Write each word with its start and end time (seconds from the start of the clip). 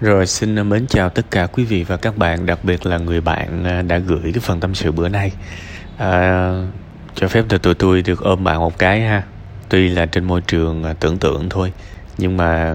Rồi 0.00 0.26
xin 0.26 0.56
ờ, 0.56 0.64
mến 0.64 0.86
chào 0.86 1.08
tất 1.08 1.30
cả 1.30 1.46
quý 1.46 1.64
vị 1.64 1.84
và 1.84 1.96
các 1.96 2.16
bạn, 2.16 2.46
đặc 2.46 2.58
biệt 2.62 2.86
là 2.86 2.98
người 2.98 3.20
bạn 3.20 3.64
ờ, 3.64 3.82
đã 3.82 3.98
gửi 3.98 4.20
cái 4.22 4.40
phần 4.40 4.60
tâm 4.60 4.74
sự 4.74 4.92
bữa 4.92 5.08
nay. 5.08 5.32
À, 5.98 6.50
cho 7.14 7.28
phép 7.28 7.44
tụi 7.62 7.74
tôi 7.74 8.02
được 8.02 8.20
ôm 8.20 8.44
bạn 8.44 8.58
một 8.58 8.78
cái 8.78 9.00
ha. 9.00 9.22
Tuy 9.68 9.88
là 9.88 10.06
trên 10.06 10.24
môi 10.24 10.40
trường 10.40 10.84
tưởng 11.00 11.18
tượng 11.18 11.48
thôi, 11.48 11.72
nhưng 12.18 12.36
mà 12.36 12.74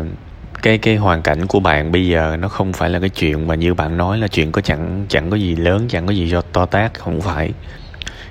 cái 0.61 0.77
cái 0.77 0.95
hoàn 0.95 1.21
cảnh 1.21 1.47
của 1.47 1.59
bạn 1.59 1.91
bây 1.91 2.07
giờ 2.07 2.37
nó 2.39 2.47
không 2.47 2.73
phải 2.73 2.89
là 2.89 2.99
cái 2.99 3.09
chuyện 3.09 3.47
mà 3.47 3.55
như 3.55 3.73
bạn 3.73 3.97
nói 3.97 4.17
là 4.17 4.27
chuyện 4.27 4.51
có 4.51 4.61
chẳng 4.61 5.05
chẳng 5.09 5.29
có 5.29 5.37
gì 5.37 5.55
lớn, 5.55 5.85
chẳng 5.89 6.07
có 6.07 6.13
gì 6.13 6.29
do 6.29 6.41
to 6.41 6.65
tát, 6.65 6.99
không 6.99 7.21
phải. 7.21 7.51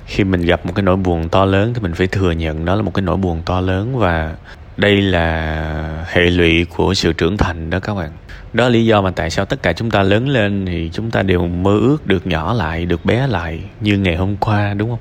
Khi 0.06 0.24
mình 0.24 0.42
gặp 0.42 0.66
một 0.66 0.72
cái 0.74 0.82
nỗi 0.82 0.96
buồn 0.96 1.28
to 1.28 1.44
lớn 1.44 1.74
thì 1.74 1.80
mình 1.80 1.94
phải 1.94 2.06
thừa 2.06 2.30
nhận 2.30 2.64
đó 2.64 2.74
là 2.74 2.82
một 2.82 2.94
cái 2.94 3.02
nỗi 3.02 3.16
buồn 3.16 3.42
to 3.46 3.60
lớn 3.60 3.98
và 3.98 4.34
đây 4.80 5.02
là 5.02 6.06
hệ 6.08 6.22
lụy 6.22 6.64
của 6.64 6.94
sự 6.94 7.12
trưởng 7.12 7.36
thành 7.36 7.70
đó 7.70 7.80
các 7.80 7.94
bạn. 7.94 8.10
Đó 8.52 8.64
là 8.64 8.70
lý 8.70 8.86
do 8.86 9.02
mà 9.02 9.10
tại 9.10 9.30
sao 9.30 9.44
tất 9.44 9.62
cả 9.62 9.72
chúng 9.72 9.90
ta 9.90 10.02
lớn 10.02 10.28
lên 10.28 10.66
thì 10.66 10.90
chúng 10.92 11.10
ta 11.10 11.22
đều 11.22 11.46
mơ 11.46 11.78
ước 11.80 12.06
được 12.06 12.26
nhỏ 12.26 12.52
lại, 12.52 12.86
được 12.86 13.04
bé 13.04 13.26
lại 13.26 13.60
như 13.80 13.98
ngày 13.98 14.16
hôm 14.16 14.36
qua, 14.36 14.74
đúng 14.74 14.90
không? 14.90 14.98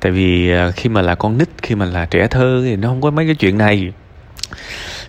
Tại 0.00 0.12
vì 0.12 0.50
à, 0.50 0.70
khi 0.70 0.88
mà 0.88 1.02
là 1.02 1.14
con 1.14 1.38
nít, 1.38 1.48
khi 1.62 1.74
mà 1.74 1.84
là 1.84 2.06
trẻ 2.06 2.26
thơ 2.26 2.60
thì 2.64 2.76
nó 2.76 2.88
không 2.88 3.00
có 3.00 3.10
mấy 3.10 3.26
cái 3.26 3.34
chuyện 3.34 3.58
này. 3.58 3.92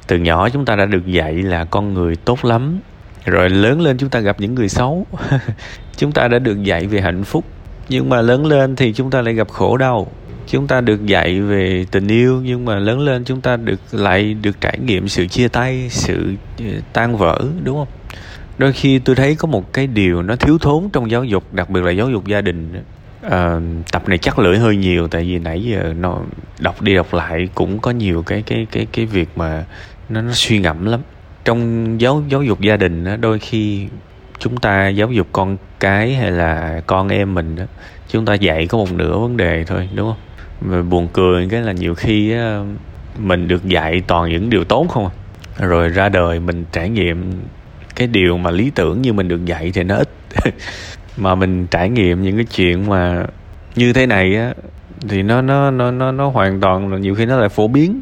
Từ 0.08 0.18
nhỏ 0.18 0.50
chúng 0.50 0.66
ta 0.66 0.76
đã 0.76 0.86
được 0.86 1.06
dạy 1.06 1.34
là 1.34 1.66
con 1.66 1.94
người 1.94 2.16
tốt 2.16 2.46
lắm, 2.46 2.80
rồi 3.26 3.50
lớn 3.50 3.82
lên 3.82 3.98
chúng 3.98 4.10
ta 4.10 4.20
gặp 4.20 4.40
những 4.40 4.56
người 4.56 4.70
xấu. 4.70 5.06
Chúng 5.98 6.12
ta 6.12 6.28
đã 6.28 6.40
được 6.40 6.64
dạy 6.64 6.88
về 6.88 7.02
hạnh 7.02 7.24
phúc, 7.24 7.46
nhưng 7.90 8.10
mà 8.10 8.22
lớn 8.22 8.46
lên 8.46 8.76
thì 8.76 8.94
chúng 8.94 9.12
ta 9.12 9.22
lại 9.22 9.34
gặp 9.34 9.50
khổ 9.50 9.78
đau 9.78 10.08
chúng 10.50 10.68
ta 10.68 10.82
được 10.82 11.06
dạy 11.06 11.42
về 11.42 11.86
tình 11.92 12.08
yêu 12.08 12.42
nhưng 12.44 12.66
mà 12.66 12.76
lớn 12.76 13.00
lên 13.00 13.24
chúng 13.24 13.42
ta 13.42 13.58
được 13.58 13.80
lại 13.92 14.34
được 14.34 14.62
trải 14.62 14.80
nghiệm 14.86 15.08
sự 15.08 15.28
chia 15.28 15.48
tay 15.48 15.88
sự 15.90 16.34
ờ, 16.60 16.66
tan 16.94 17.18
vỡ 17.18 17.42
đúng 17.64 17.76
không? 17.78 17.88
Đôi 18.58 18.74
khi 18.74 19.00
tôi 19.00 19.16
thấy 19.16 19.36
có 19.36 19.48
một 19.48 19.74
cái 19.74 19.88
điều 19.88 20.22
nó 20.22 20.36
thiếu 20.36 20.58
thốn 20.58 20.90
trong 20.94 21.12
giáo 21.12 21.24
dục 21.24 21.54
đặc 21.54 21.70
biệt 21.70 21.82
là 21.82 21.92
giáo 21.92 22.10
dục 22.10 22.28
gia 22.28 22.42
đình 22.42 22.84
à, 23.22 23.60
tập 23.92 24.10
này 24.10 24.18
chắc 24.18 24.40
lưỡi 24.40 24.58
hơi 24.58 24.76
nhiều 24.76 25.08
tại 25.08 25.24
vì 25.24 25.40
nãy 25.40 25.64
giờ 25.64 25.94
nó 26.00 26.22
đọc 26.60 26.82
đi 26.82 26.96
đọc 26.96 27.14
lại 27.14 27.50
cũng 27.56 27.80
có 27.80 27.92
nhiều 27.92 28.24
cái 28.24 28.42
cái 28.42 28.68
cái 28.72 28.88
cái 28.92 29.06
việc 29.06 29.30
mà 29.36 29.66
nó 30.10 30.22
nó 30.22 30.32
suy 30.34 30.60
ngẫm 30.60 30.86
lắm. 30.86 31.00
Trong 31.46 32.02
giáo 32.02 32.24
giáo 32.30 32.44
dục 32.44 32.62
gia 32.62 32.78
đình 32.78 33.04
đó, 33.04 33.16
đôi 33.16 33.40
khi 33.40 33.88
chúng 34.40 34.58
ta 34.58 34.88
giáo 34.88 35.12
dục 35.12 35.28
con 35.32 35.58
cái 35.80 36.14
hay 36.14 36.32
là 36.32 36.82
con 36.88 37.10
em 37.10 37.34
mình 37.34 37.56
đó 37.56 37.64
chúng 38.08 38.26
ta 38.26 38.34
dạy 38.34 38.68
có 38.68 38.78
một 38.78 38.92
nửa 38.92 39.18
vấn 39.18 39.38
đề 39.38 39.64
thôi 39.64 39.90
đúng 39.96 40.08
không? 40.08 40.29
Và 40.62 40.82
buồn 40.82 41.08
cười 41.14 41.48
cái 41.50 41.62
là 41.62 41.72
nhiều 41.72 41.96
khi 41.96 42.32
á, 42.32 42.60
mình 43.18 43.48
được 43.48 43.66
dạy 43.66 44.02
toàn 44.08 44.30
những 44.30 44.50
điều 44.50 44.64
tốt 44.64 44.88
không 44.90 45.06
à. 45.06 45.14
rồi 45.66 45.90
ra 45.90 46.10
đời 46.10 46.40
mình 46.40 46.66
trải 46.72 46.90
nghiệm 46.90 47.32
cái 47.96 48.08
điều 48.08 48.38
mà 48.38 48.52
lý 48.52 48.72
tưởng 48.76 49.02
như 49.02 49.14
mình 49.14 49.28
được 49.28 49.46
dạy 49.46 49.72
thì 49.74 49.84
nó 49.84 49.96
ít. 49.96 50.10
Mà 51.18 51.36
mình 51.36 51.68
trải 51.68 51.90
nghiệm 51.90 52.24
những 52.24 52.36
cái 52.36 52.46
chuyện 52.46 52.90
mà 52.90 53.26
như 53.76 53.94
thế 53.94 54.06
này 54.06 54.36
á 54.36 54.54
thì 55.10 55.24
nó 55.24 55.42
nó 55.42 55.72
nó 55.72 55.92
nó 55.92 56.12
nó 56.12 56.30
hoàn 56.30 56.60
toàn 56.62 56.92
là 56.94 56.98
nhiều 56.98 57.16
khi 57.16 57.26
nó 57.26 57.38
lại 57.38 57.50
phổ 57.50 57.68
biến. 57.68 58.02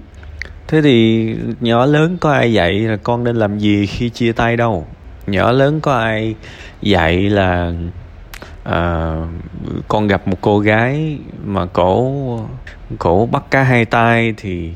Thế 0.68 0.82
thì 0.82 1.28
nhỏ 1.62 1.86
lớn 1.86 2.18
có 2.22 2.32
ai 2.32 2.54
dạy 2.54 2.74
là 2.80 2.98
con 2.98 3.24
nên 3.24 3.36
làm 3.36 3.60
gì 3.60 3.86
khi 3.86 4.10
chia 4.10 4.32
tay 4.32 4.58
đâu? 4.58 4.88
Nhỏ 5.28 5.52
lớn 5.52 5.82
có 5.82 5.94
ai 5.94 6.36
dạy 6.82 7.30
là 7.30 7.74
à, 8.72 9.16
con 9.88 10.08
gặp 10.08 10.28
một 10.28 10.38
cô 10.42 10.60
gái 10.60 11.18
mà 11.46 11.66
cổ 11.66 12.14
cổ 13.00 13.30
bắt 13.32 13.44
cá 13.52 13.64
hai 13.64 13.86
tay 13.86 14.34
thì 14.38 14.72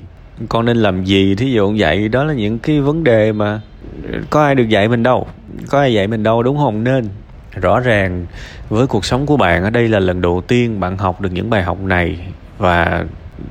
con 0.49 0.65
nên 0.65 0.77
làm 0.77 1.03
gì? 1.03 1.35
Thí 1.35 1.51
dụ 1.51 1.73
vậy 1.77 2.09
đó 2.09 2.23
là 2.23 2.33
những 2.33 2.59
cái 2.59 2.81
vấn 2.81 3.03
đề 3.03 3.31
mà 3.31 3.61
có 4.29 4.43
ai 4.43 4.55
được 4.55 4.69
dạy 4.69 4.87
mình 4.87 5.03
đâu 5.03 5.27
có 5.69 5.79
ai 5.79 5.93
dạy 5.93 6.07
mình 6.07 6.23
đâu 6.23 6.43
đúng 6.43 6.57
không? 6.57 6.83
Nên 6.83 7.09
rõ 7.61 7.79
ràng 7.79 8.25
với 8.69 8.87
cuộc 8.87 9.05
sống 9.05 9.25
của 9.25 9.37
bạn 9.37 9.63
ở 9.63 9.69
đây 9.69 9.87
là 9.87 9.99
lần 9.99 10.21
đầu 10.21 10.41
tiên 10.47 10.79
bạn 10.79 10.97
học 10.97 11.21
được 11.21 11.31
những 11.31 11.49
bài 11.49 11.63
học 11.63 11.81
này. 11.81 12.19
Và 12.57 13.05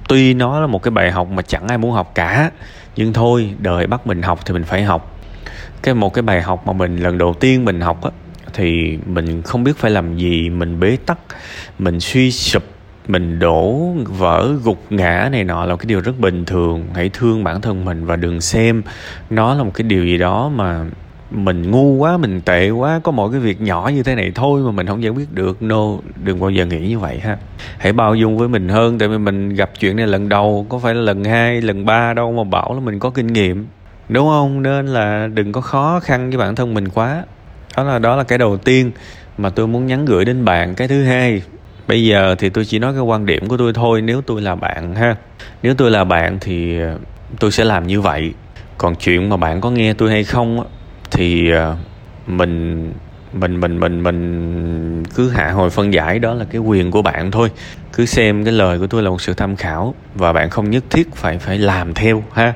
tuy 0.09 0.35
nó 0.35 0.61
là 0.61 0.67
một 0.67 0.83
cái 0.83 0.91
bài 0.91 1.11
học 1.11 1.29
mà 1.31 1.43
chẳng 1.43 1.69
ai 1.69 1.79
muốn 1.79 1.93
học 1.93 2.13
cả 2.15 2.51
nhưng 2.97 3.13
thôi 3.13 3.55
đời 3.59 3.87
bắt 3.87 4.07
mình 4.07 4.23
học 4.23 4.39
thì 4.47 4.55
mình 4.55 4.65
phải 4.65 4.83
học. 4.83 5.17
Cái 5.83 5.95
một 5.95 6.15
cái 6.15 6.23
bài 6.23 6.43
học 6.43 6.67
mà 6.67 6.73
mình 6.73 6.97
lần 6.97 7.19
đầu 7.19 7.35
tiên 7.35 7.65
mình 7.65 7.81
học 7.81 8.03
á 8.03 8.11
thì 8.55 8.99
mình 9.07 9.43
không 9.43 9.65
biết 9.65 9.77
phải 9.77 9.91
làm 9.91 10.17
gì, 10.17 10.51
mình 10.51 10.81
bế 10.81 10.97
tắc, 11.07 11.19
mình 11.79 12.01
suy 12.01 12.31
sụp, 12.31 12.63
mình 13.09 13.39
đổ 13.39 13.93
vỡ 14.05 14.53
gục 14.65 14.85
ngã 14.91 15.29
này 15.33 15.45
nọ 15.45 15.65
là 15.65 15.77
cái 15.77 15.87
điều 15.87 16.01
rất 16.01 16.21
bình 16.21 16.45
thường. 16.45 16.85
Hãy 16.95 17.11
thương 17.13 17.45
bản 17.45 17.61
thân 17.61 17.85
mình 17.85 18.07
và 18.07 18.17
đừng 18.17 18.41
xem 18.41 18.83
nó 19.31 19.55
là 19.55 19.63
một 19.63 19.71
cái 19.75 19.83
điều 19.83 20.05
gì 20.05 20.19
đó 20.19 20.49
mà 20.55 20.85
mình 21.31 21.71
ngu 21.71 21.95
quá, 21.95 22.17
mình 22.17 22.41
tệ 22.41 22.71
quá, 22.71 23.01
có 23.05 23.13
mỗi 23.13 23.31
cái 23.33 23.41
việc 23.41 23.61
nhỏ 23.61 23.91
như 23.95 24.03
thế 24.03 24.15
này 24.15 24.33
thôi 24.35 24.63
mà 24.65 24.71
mình 24.71 24.87
không 24.87 25.03
giải 25.03 25.13
quyết 25.13 25.33
được. 25.33 25.63
No, 25.63 25.97
đừng 26.25 26.41
bao 26.41 26.51
giờ 26.51 26.67
nghĩ 26.67 26.89
như 26.89 26.99
vậy 26.99 27.19
ha. 27.19 27.37
Hãy 27.79 27.93
bao 27.93 28.15
dung 28.15 28.39
với 28.39 28.49
mình 28.49 28.69
hơn, 28.69 28.99
tại 28.99 29.09
vì 29.09 29.19
mình 29.19 29.49
gặp 29.49 29.71
chuyện 29.81 29.97
này 29.97 30.07
lần 30.07 30.29
đầu, 30.29 30.67
có 30.69 30.79
phải 30.79 30.95
là 30.95 31.01
lần 31.01 31.25
hai, 31.25 31.61
lần 31.61 31.87
ba 31.87 32.15
đâu 32.15 32.33
mà 32.33 32.45
bảo 32.45 32.75
là 32.75 32.81
mình 32.81 32.99
có 32.99 33.11
kinh 33.11 33.27
nghiệm. 33.27 33.67
Đúng 34.09 34.29
không? 34.29 34.63
Nên 34.63 34.87
là 34.87 35.29
đừng 35.35 35.53
có 35.53 35.61
khó 35.61 36.01
khăn 36.01 36.31
với 36.31 36.39
bản 36.39 36.55
thân 36.55 36.75
mình 36.75 36.89
quá 36.89 37.25
đó 37.77 37.83
là 37.83 37.99
đó 37.99 38.17
là 38.17 38.25
cái 38.25 38.39
đầu 38.39 38.57
tiên 38.57 38.91
mà 39.39 39.51
tôi 39.51 39.67
muốn 39.67 39.87
nhắn 39.87 40.05
gửi 40.05 40.25
đến 40.25 40.45
bạn. 40.45 40.75
Cái 40.75 40.89
thứ 40.89 41.05
hai, 41.05 41.43
bây 41.89 42.05
giờ 42.05 42.35
thì 42.39 42.49
tôi 42.49 42.65
chỉ 42.65 42.79
nói 42.79 42.93
cái 42.93 43.03
quan 43.03 43.27
điểm 43.27 43.49
của 43.49 43.57
tôi 43.57 43.73
thôi. 43.73 44.03
Nếu 44.03 44.21
tôi 44.21 44.41
là 44.41 44.55
bạn 44.55 44.95
ha, 44.95 45.17
nếu 45.63 45.75
tôi 45.75 45.91
là 45.91 46.05
bạn 46.05 46.39
thì 46.41 46.81
ờ, 46.81 46.99
tôi 47.41 47.53
sẽ 47.53 47.65
làm 47.65 47.87
như 47.87 48.01
vậy. 48.01 48.33
Còn 48.79 48.95
chuyện 48.95 49.29
mà 49.29 49.37
bạn 49.37 49.61
có 49.61 49.71
nghe 49.71 49.95
tôi 49.95 50.11
hay 50.11 50.25
không 50.25 50.65
thì 51.11 51.51
ờ, 51.51 51.77
mình 52.27 52.93
mình 53.33 53.61
mình 53.61 53.81
mình 53.81 54.03
mình 54.03 55.05
cứ 55.15 55.31
hạ 55.31 55.51
hồi 55.51 55.71
phân 55.71 55.95
giải. 55.95 56.19
Đó 56.19 56.35
là 56.35 56.45
cái 56.45 56.61
quyền 56.61 56.91
của 56.91 57.03
bạn 57.03 57.31
thôi. 57.31 57.51
Cứ 57.93 58.07
xem 58.07 58.45
cái 58.45 58.53
lời 58.53 58.79
của 58.79 58.87
tôi 58.87 59.03
là 59.03 59.11
một 59.11 59.21
sự 59.23 59.35
tham 59.35 59.57
khảo 59.57 59.95
và 60.15 60.33
bạn 60.33 60.51
không 60.51 60.71
nhất 60.71 60.85
thiết 60.91 61.15
phải 61.15 61.39
phải 61.39 61.59
làm 61.59 61.95
theo 61.95 62.23
ha. 62.33 62.53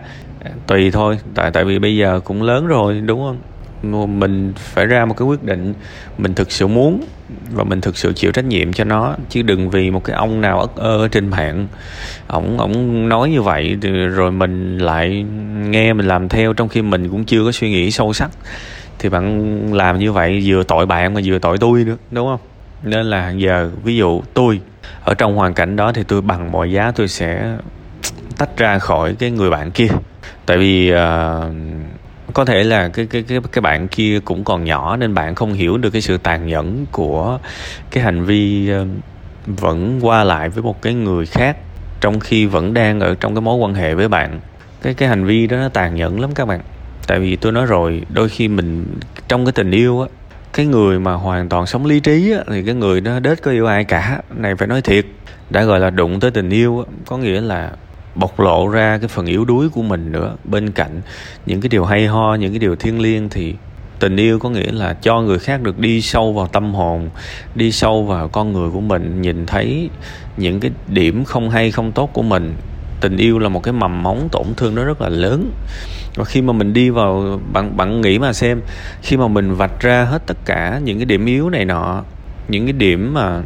Tùy 0.66 0.90
thôi, 0.90 1.18
tại 1.34 1.50
tại 1.50 1.64
vì 1.64 1.78
bây 1.78 1.96
giờ 1.96 2.20
cũng 2.24 2.42
lớn 2.42 2.66
rồi, 2.66 3.00
đúng 3.00 3.20
không? 3.20 3.38
Mình 3.92 4.52
phải 4.56 4.86
ra 4.86 5.04
một 5.04 5.16
cái 5.16 5.26
quyết 5.26 5.42
định 5.42 5.74
mình 6.18 6.34
thực 6.34 6.52
sự 6.52 6.66
muốn 6.66 7.04
và 7.52 7.64
mình 7.64 7.80
thực 7.80 7.96
sự 7.96 8.12
chịu 8.12 8.32
trách 8.32 8.44
nhiệm 8.44 8.72
cho 8.72 8.84
nó 8.84 9.14
chứ 9.28 9.42
đừng 9.42 9.70
vì 9.70 9.90
một 9.90 10.04
cái 10.04 10.16
ông 10.16 10.40
nào 10.40 10.60
ất 10.60 10.76
ơ 10.76 11.08
trên 11.08 11.28
mạng. 11.28 11.66
Ổng 12.26 12.58
ổng 12.58 13.08
nói 13.08 13.30
như 13.30 13.42
vậy 13.42 13.76
rồi 14.14 14.32
mình 14.32 14.78
lại 14.78 15.26
nghe 15.68 15.92
mình 15.92 16.06
làm 16.06 16.28
theo 16.28 16.52
trong 16.52 16.68
khi 16.68 16.82
mình 16.82 17.08
cũng 17.08 17.24
chưa 17.24 17.44
có 17.44 17.52
suy 17.52 17.70
nghĩ 17.70 17.90
sâu 17.90 18.12
sắc. 18.12 18.30
Thì 18.98 19.08
bạn 19.08 19.74
làm 19.74 19.98
như 19.98 20.12
vậy 20.12 20.42
vừa 20.44 20.62
tội 20.62 20.86
bạn 20.86 21.14
mà 21.14 21.20
vừa 21.24 21.38
tội 21.38 21.58
tôi 21.58 21.84
nữa 21.84 21.96
đúng 22.10 22.28
không? 22.28 22.40
Nên 22.82 23.06
là 23.06 23.30
giờ 23.30 23.70
ví 23.84 23.96
dụ 23.96 24.22
tôi 24.34 24.60
ở 25.04 25.14
trong 25.14 25.36
hoàn 25.36 25.54
cảnh 25.54 25.76
đó 25.76 25.92
thì 25.92 26.02
tôi 26.08 26.20
bằng 26.20 26.52
mọi 26.52 26.72
giá 26.72 26.92
tôi 26.96 27.08
sẽ 27.08 27.56
tách 28.38 28.56
ra 28.56 28.78
khỏi 28.78 29.14
cái 29.18 29.30
người 29.30 29.50
bạn 29.50 29.70
kia. 29.70 29.88
Tại 30.46 30.58
vì 30.58 30.92
uh, 30.92 30.98
có 32.34 32.44
thể 32.44 32.64
là 32.64 32.88
cái 32.88 33.06
cái 33.06 33.22
cái 33.22 33.40
cái 33.52 33.62
bạn 33.62 33.88
kia 33.88 34.20
cũng 34.24 34.44
còn 34.44 34.64
nhỏ 34.64 34.96
nên 34.96 35.14
bạn 35.14 35.34
không 35.34 35.52
hiểu 35.52 35.76
được 35.76 35.90
cái 35.90 36.02
sự 36.02 36.18
tàn 36.18 36.46
nhẫn 36.46 36.86
của 36.92 37.38
cái 37.90 38.04
hành 38.04 38.24
vi 38.24 38.68
ờ, 38.68 38.86
vẫn 39.46 39.98
qua 40.02 40.24
lại 40.24 40.48
với 40.48 40.62
một 40.62 40.82
cái 40.82 40.94
người 40.94 41.26
khác 41.26 41.56
trong 42.00 42.20
khi 42.20 42.46
vẫn 42.46 42.74
đang 42.74 43.00
ở 43.00 43.14
trong 43.20 43.34
cái 43.34 43.42
mối 43.42 43.56
quan 43.56 43.74
hệ 43.74 43.94
với 43.94 44.08
bạn. 44.08 44.40
Cái 44.82 44.94
cái 44.94 45.08
hành 45.08 45.24
vi 45.24 45.46
đó 45.46 45.56
nó 45.56 45.68
tàn 45.68 45.94
nhẫn 45.94 46.20
lắm 46.20 46.30
các 46.34 46.44
bạn. 46.44 46.60
Tại 47.06 47.18
vì 47.18 47.36
tôi 47.36 47.52
nói 47.52 47.66
rồi 47.66 48.02
đôi 48.08 48.28
khi 48.28 48.48
mình 48.48 48.86
trong 49.28 49.44
cái 49.44 49.52
tình 49.52 49.70
yêu 49.70 50.00
á 50.00 50.08
cái 50.52 50.66
người 50.66 50.98
mà 50.98 51.12
hoàn 51.12 51.48
toàn 51.48 51.66
sống 51.66 51.86
lý 51.86 52.00
trí 52.00 52.32
á, 52.32 52.40
thì 52.50 52.62
cái 52.62 52.74
người 52.74 53.00
đó 53.00 53.20
đết 53.20 53.42
có 53.42 53.50
yêu 53.50 53.66
ai 53.66 53.84
cả 53.84 54.22
này 54.36 54.54
phải 54.56 54.68
nói 54.68 54.82
thiệt 54.82 55.06
đã 55.50 55.64
gọi 55.64 55.80
là 55.80 55.90
đụng 55.90 56.20
tới 56.20 56.30
tình 56.30 56.50
yêu 56.50 56.84
á, 56.88 56.92
có 57.06 57.16
nghĩa 57.16 57.40
là 57.40 57.70
bộc 58.14 58.40
lộ 58.40 58.68
ra 58.68 58.98
cái 58.98 59.08
phần 59.08 59.26
yếu 59.26 59.44
đuối 59.44 59.68
của 59.68 59.82
mình 59.82 60.12
nữa. 60.12 60.36
Bên 60.44 60.70
cạnh 60.70 61.00
những 61.46 61.60
cái 61.60 61.68
điều 61.68 61.84
hay 61.84 62.06
ho, 62.06 62.34
những 62.34 62.52
cái 62.52 62.58
điều 62.58 62.76
thiêng 62.76 63.00
liêng 63.00 63.28
thì 63.28 63.54
tình 63.98 64.16
yêu 64.16 64.38
có 64.38 64.50
nghĩa 64.50 64.72
là 64.72 64.94
cho 64.94 65.20
người 65.20 65.38
khác 65.38 65.62
được 65.62 65.78
đi 65.78 66.00
sâu 66.00 66.32
vào 66.32 66.46
tâm 66.46 66.74
hồn, 66.74 67.10
đi 67.54 67.72
sâu 67.72 68.04
vào 68.04 68.28
con 68.28 68.52
người 68.52 68.70
của 68.70 68.80
mình, 68.80 69.22
nhìn 69.22 69.46
thấy 69.46 69.90
những 70.36 70.60
cái 70.60 70.70
điểm 70.88 71.24
không 71.24 71.50
hay, 71.50 71.70
không 71.70 71.92
tốt 71.92 72.10
của 72.12 72.22
mình. 72.22 72.54
Tình 73.00 73.16
yêu 73.16 73.38
là 73.38 73.48
một 73.48 73.62
cái 73.62 73.72
mầm 73.72 74.02
móng 74.02 74.28
tổn 74.32 74.46
thương 74.56 74.74
nó 74.74 74.84
rất 74.84 75.00
là 75.00 75.08
lớn. 75.08 75.50
Và 76.16 76.24
khi 76.24 76.42
mà 76.42 76.52
mình 76.52 76.72
đi 76.72 76.90
vào, 76.90 77.40
bạn 77.52 77.76
bạn 77.76 78.00
nghĩ 78.00 78.18
mà 78.18 78.32
xem, 78.32 78.60
khi 79.02 79.16
mà 79.16 79.28
mình 79.28 79.54
vạch 79.54 79.80
ra 79.80 80.04
hết 80.04 80.26
tất 80.26 80.36
cả 80.44 80.80
những 80.84 80.98
cái 80.98 81.04
điểm 81.04 81.26
yếu 81.26 81.50
này 81.50 81.64
nọ, 81.64 82.02
những 82.48 82.66
cái 82.66 82.72
điểm 82.72 83.14
mà 83.14 83.42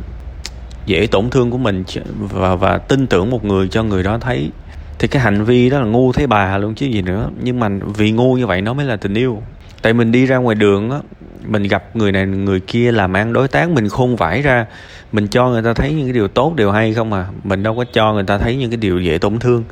dễ 0.89 1.07
tổn 1.07 1.31
thương 1.31 1.51
của 1.51 1.59
mình 1.59 1.85
và 2.19 2.55
và 2.55 2.79
tin 2.79 3.07
tưởng 3.07 3.31
một 3.31 3.45
người 3.45 3.69
cho 3.69 3.83
người 3.83 4.03
đó 4.03 4.19
thấy. 4.19 4.51
Thì 4.99 5.09
cái 5.09 5.23
hành 5.23 5.45
vi 5.45 5.71
đó 5.71 5.79
là 5.79 5.85
ngu 5.85 6.13
thấy 6.13 6.27
bà 6.27 6.59
luôn 6.59 6.75
chứ 6.75 6.87
gì 6.87 7.03
nữa. 7.03 7.31
Nhưng 7.43 7.61
mà 7.61 7.69
vì 7.97 8.11
ngu 8.11 8.35
như 8.35 8.47
vậy 8.47 8.63
nó 8.63 8.75
mới 8.75 8.87
là 8.87 8.97
tình 8.97 9.15
yêu. 9.15 9.43
Tại 9.83 9.93
mình 9.93 10.13
đi 10.13 10.27
ra 10.27 10.37
ngoài 10.37 10.55
đường 10.55 10.91
á, 10.91 10.99
mình 11.47 11.63
gặp 11.63 11.97
người 11.97 12.13
này, 12.13 12.27
người 12.27 12.61
kia 12.61 12.93
làm 12.93 13.13
ăn 13.13 13.33
đối 13.33 13.49
tác, 13.49 13.71
mình 13.71 13.89
khôn 13.89 14.17
vải 14.17 14.43
ra, 14.43 14.67
mình 15.13 15.29
cho 15.29 15.49
người 15.49 15.63
ta 15.63 15.73
thấy 15.73 15.93
những 15.93 16.07
cái 16.07 16.13
điều 16.13 16.29
tốt, 16.29 16.55
điều 16.57 16.73
hay 16.73 16.95
không 16.95 17.13
à. 17.13 17.27
Mình 17.45 17.63
đâu 17.63 17.77
có 17.77 17.85
cho 17.93 18.13
người 18.13 18.25
ta 18.25 18.39
thấy 18.39 18.57
những 18.57 18.71
cái 18.71 18.77
điều 18.77 19.01
dễ 19.01 19.19
tổn 19.19 19.39
thương. 19.39 19.65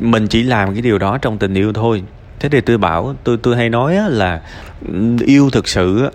Mình 0.00 0.26
chỉ 0.26 0.42
làm 0.42 0.72
cái 0.72 0.82
điều 0.82 0.98
đó 0.98 1.18
trong 1.18 1.38
tình 1.38 1.54
yêu 1.54 1.72
thôi. 1.72 2.02
Thế 2.40 2.48
thì 2.48 2.60
tôi 2.60 2.78
bảo, 2.78 3.14
tôi 3.24 3.36
tôi 3.42 3.56
hay 3.56 3.68
nói 3.68 3.96
là, 4.08 4.40
yêu 5.20 5.50
thực 5.50 5.68
sự 5.68 6.10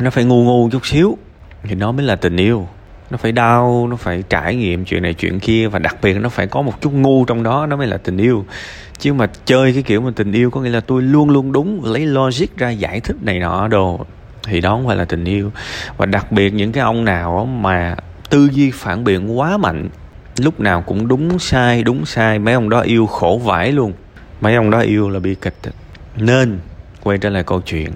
nó 0.00 0.10
phải 0.10 0.24
ngu 0.24 0.44
ngu 0.44 0.70
chút 0.70 0.86
xíu 0.86 1.18
thì 1.62 1.74
nó 1.74 1.92
mới 1.92 2.06
là 2.06 2.16
tình 2.16 2.36
yêu 2.36 2.68
nó 3.10 3.16
phải 3.16 3.32
đau, 3.32 3.86
nó 3.90 3.96
phải 3.96 4.24
trải 4.28 4.54
nghiệm 4.54 4.84
chuyện 4.84 5.02
này, 5.02 5.14
chuyện 5.14 5.40
kia 5.40 5.68
và 5.68 5.78
đặc 5.78 5.96
biệt 6.02 6.14
nó 6.14 6.28
phải 6.28 6.46
có 6.46 6.62
một 6.62 6.80
chút 6.80 6.92
ngu 6.92 7.24
trong 7.24 7.42
đó, 7.42 7.66
nó 7.66 7.76
mới 7.76 7.86
là 7.86 7.96
tình 7.96 8.16
yêu. 8.16 8.44
Chứ 8.98 9.12
mà 9.12 9.26
chơi 9.44 9.72
cái 9.72 9.82
kiểu 9.82 10.00
mà 10.00 10.10
tình 10.16 10.32
yêu 10.32 10.50
có 10.50 10.60
nghĩa 10.60 10.70
là 10.70 10.80
tôi 10.80 11.02
luôn 11.02 11.30
luôn 11.30 11.52
đúng, 11.52 11.84
lấy 11.84 12.06
logic 12.06 12.56
ra 12.56 12.70
giải 12.70 13.00
thích 13.00 13.16
này 13.22 13.38
nọ 13.38 13.68
đồ, 13.68 14.06
thì 14.44 14.60
đó 14.60 14.70
không 14.70 14.86
phải 14.86 14.96
là 14.96 15.04
tình 15.04 15.24
yêu. 15.24 15.52
Và 15.96 16.06
đặc 16.06 16.32
biệt 16.32 16.54
những 16.54 16.72
cái 16.72 16.82
ông 16.82 17.04
nào 17.04 17.48
mà 17.60 17.96
tư 18.30 18.48
duy 18.52 18.70
phản 18.70 19.04
biện 19.04 19.38
quá 19.38 19.56
mạnh, 19.56 19.88
lúc 20.38 20.60
nào 20.60 20.82
cũng 20.82 21.08
đúng 21.08 21.38
sai 21.38 21.82
đúng 21.82 22.06
sai, 22.06 22.38
mấy 22.38 22.54
ông 22.54 22.68
đó 22.68 22.80
yêu 22.80 23.06
khổ 23.06 23.40
vải 23.44 23.72
luôn. 23.72 23.92
Mấy 24.40 24.54
ông 24.54 24.70
đó 24.70 24.80
yêu 24.80 25.08
là 25.08 25.20
bi 25.20 25.34
kịch. 25.34 25.56
Nên 26.16 26.58
quay 27.02 27.18
trở 27.18 27.30
lại 27.30 27.42
câu 27.42 27.60
chuyện. 27.60 27.90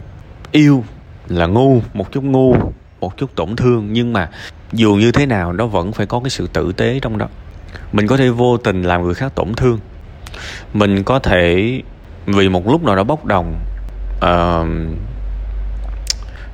Yêu 0.52 0.84
là 1.28 1.46
ngu, 1.46 1.80
một 1.94 2.12
chút 2.12 2.24
ngu 2.24 2.56
một 3.02 3.16
chút 3.16 3.34
tổn 3.34 3.56
thương 3.56 3.92
nhưng 3.92 4.12
mà 4.12 4.28
dù 4.72 4.94
như 4.94 5.12
thế 5.12 5.26
nào 5.26 5.52
nó 5.52 5.66
vẫn 5.66 5.92
phải 5.92 6.06
có 6.06 6.20
cái 6.20 6.30
sự 6.30 6.46
tử 6.46 6.72
tế 6.72 7.00
trong 7.02 7.18
đó. 7.18 7.28
Mình 7.92 8.06
có 8.06 8.16
thể 8.16 8.28
vô 8.28 8.56
tình 8.56 8.82
làm 8.82 9.02
người 9.02 9.14
khác 9.14 9.32
tổn 9.34 9.54
thương. 9.54 9.78
Mình 10.74 11.02
có 11.04 11.18
thể 11.18 11.80
vì 12.26 12.48
một 12.48 12.68
lúc 12.68 12.84
nào 12.84 12.96
đó 12.96 13.04
bốc 13.04 13.24
đồng 13.24 13.54
uh, 14.16 14.66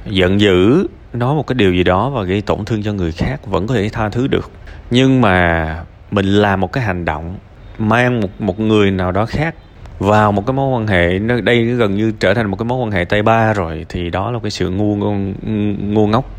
giận 0.06 0.40
dữ 0.40 0.86
nói 1.12 1.34
một 1.34 1.46
cái 1.46 1.54
điều 1.54 1.72
gì 1.72 1.84
đó 1.84 2.10
và 2.10 2.22
gây 2.22 2.40
tổn 2.40 2.64
thương 2.64 2.82
cho 2.82 2.92
người 2.92 3.12
khác 3.12 3.46
vẫn 3.46 3.66
có 3.66 3.74
thể 3.74 3.88
tha 3.88 4.08
thứ 4.08 4.26
được. 4.26 4.50
Nhưng 4.90 5.20
mà 5.20 5.76
mình 6.10 6.26
làm 6.26 6.60
một 6.60 6.72
cái 6.72 6.84
hành 6.84 7.04
động 7.04 7.36
mang 7.78 8.20
một 8.20 8.28
một 8.38 8.60
người 8.60 8.90
nào 8.90 9.12
đó 9.12 9.26
khác 9.26 9.54
vào 9.98 10.32
một 10.32 10.46
cái 10.46 10.54
mối 10.54 10.78
quan 10.78 10.86
hệ 10.86 11.18
đây 11.42 11.64
gần 11.64 11.96
như 11.96 12.12
trở 12.20 12.34
thành 12.34 12.46
một 12.46 12.56
cái 12.56 12.64
mối 12.64 12.78
quan 12.78 12.90
hệ 12.90 13.04
tay 13.04 13.22
ba 13.22 13.52
rồi 13.52 13.86
thì 13.88 14.10
đó 14.10 14.30
là 14.30 14.38
cái 14.42 14.50
sự 14.50 14.70
ngu 14.70 14.96
ngu, 14.96 15.12
ngu 15.78 16.06
ngốc 16.06 16.37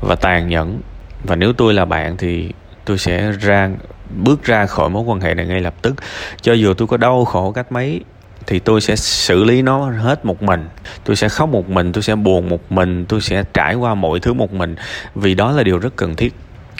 và 0.00 0.14
tàn 0.14 0.48
nhẫn. 0.48 0.80
Và 1.24 1.36
nếu 1.36 1.52
tôi 1.52 1.74
là 1.74 1.84
bạn 1.84 2.16
thì 2.16 2.52
tôi 2.84 2.98
sẽ 2.98 3.32
ra, 3.32 3.70
bước 4.16 4.44
ra 4.44 4.66
khỏi 4.66 4.90
mối 4.90 5.02
quan 5.02 5.20
hệ 5.20 5.34
này 5.34 5.46
ngay 5.46 5.60
lập 5.60 5.74
tức. 5.82 5.94
Cho 6.40 6.52
dù 6.52 6.74
tôi 6.74 6.88
có 6.88 6.96
đau 6.96 7.24
khổ 7.24 7.52
cách 7.52 7.72
mấy 7.72 8.00
thì 8.46 8.58
tôi 8.58 8.80
sẽ 8.80 8.96
xử 8.96 9.44
lý 9.44 9.62
nó 9.62 9.90
hết 9.90 10.24
một 10.24 10.42
mình. 10.42 10.68
Tôi 11.04 11.16
sẽ 11.16 11.28
khóc 11.28 11.48
một 11.48 11.70
mình, 11.70 11.92
tôi 11.92 12.02
sẽ 12.02 12.14
buồn 12.14 12.48
một 12.48 12.72
mình, 12.72 13.06
tôi 13.06 13.20
sẽ 13.20 13.44
trải 13.54 13.74
qua 13.74 13.94
mọi 13.94 14.20
thứ 14.20 14.32
một 14.32 14.52
mình. 14.52 14.76
Vì 15.14 15.34
đó 15.34 15.52
là 15.52 15.62
điều 15.62 15.78
rất 15.78 15.96
cần 15.96 16.16
thiết. 16.16 16.34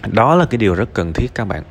Đó 0.06 0.34
là 0.34 0.44
cái 0.44 0.58
điều 0.58 0.74
rất 0.74 0.94
cần 0.94 1.12
thiết 1.12 1.34
các 1.34 1.44
bạn. 1.48 1.62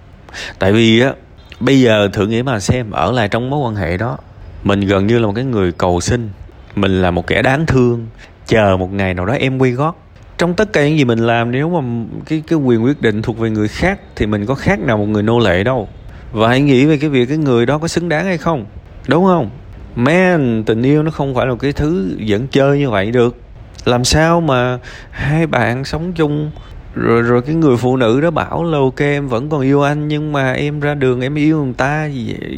Tại 0.60 0.72
vì 0.72 1.02
á, 1.02 1.14
bây 1.60 1.82
giờ 1.82 2.10
thử 2.14 2.28
nghĩ 2.28 2.44
mà 2.44 2.60
xem, 2.60 2.92
ở 2.92 3.12
lại 3.12 3.28
trong 3.28 3.50
mối 3.50 3.60
quan 3.60 3.76
hệ 3.76 3.98
đó, 3.98 4.18
mình 4.64 4.82
gần 4.82 5.08
như 5.08 5.20
là 5.20 5.28
một 5.28 5.34
cái 5.36 5.46
người 5.46 5.72
cầu 5.72 6.02
xin. 6.02 6.30
Mình 6.76 7.02
là 7.02 7.12
một 7.12 7.28
kẻ 7.28 7.42
đáng 7.42 7.66
thương. 7.66 8.08
Chờ 8.48 8.78
một 8.80 8.94
ngày 8.94 9.14
nào 9.14 9.26
đó 9.26 9.34
em 9.34 9.58
quy 9.58 9.72
gót 9.72 10.07
trong 10.38 10.54
tất 10.54 10.74
cả 10.74 10.88
những 10.88 10.98
gì 10.98 11.06
mình 11.06 11.20
làm, 11.20 11.52
nếu 11.52 11.70
mà 11.70 12.06
cái 12.26 12.44
cái 12.48 12.60
quyền 12.60 12.84
quyết 12.84 13.02
định 13.02 13.22
thuộc 13.22 13.38
về 13.38 13.50
người 13.50 13.68
khác, 13.68 14.00
thì 14.16 14.26
mình 14.26 14.46
có 14.46 14.56
khác 14.56 14.80
nào 14.80 14.98
một 14.98 15.06
người 15.06 15.24
nô 15.24 15.40
lệ 15.40 15.64
đâu. 15.64 15.88
Và 16.32 16.48
hãy 16.48 16.62
nghĩ 16.62 16.86
về 16.86 16.98
cái 16.98 17.10
việc 17.10 17.26
cái 17.30 17.38
người 17.38 17.66
đó 17.66 17.78
có 17.78 17.88
xứng 17.88 18.10
đáng 18.10 18.26
hay 18.26 18.38
không. 18.38 18.66
Đúng 19.08 19.26
không? 19.26 19.50
Man, 19.96 20.64
tình 20.66 20.84
yêu 20.84 21.04
nó 21.04 21.12
không 21.12 21.36
phải 21.36 21.48
là 21.48 21.56
cái 21.60 21.74
thứ 21.74 22.16
dẫn 22.18 22.48
chơi 22.48 22.80
như 22.80 22.90
vậy 22.90 23.12
được. 23.12 23.38
Làm 23.86 24.04
sao 24.04 24.42
mà 24.42 24.80
hai 25.12 25.48
bạn 25.48 25.86
sống 25.86 26.14
chung, 26.14 26.52
rồi 26.96 27.22
rồi 27.22 27.42
cái 27.42 27.56
người 27.56 27.78
phụ 27.78 27.98
nữ 27.98 28.22
đó 28.22 28.32
bảo 28.32 28.64
là 28.64 28.78
ok, 28.78 29.00
em 29.00 29.28
vẫn 29.28 29.50
còn 29.50 29.62
yêu 29.62 29.82
anh, 29.82 30.08
nhưng 30.08 30.32
mà 30.32 30.52
em 30.52 30.80
ra 30.80 30.94
đường 30.94 31.22
em 31.22 31.36
yêu 31.36 31.64
người 31.64 31.74
ta 31.78 32.10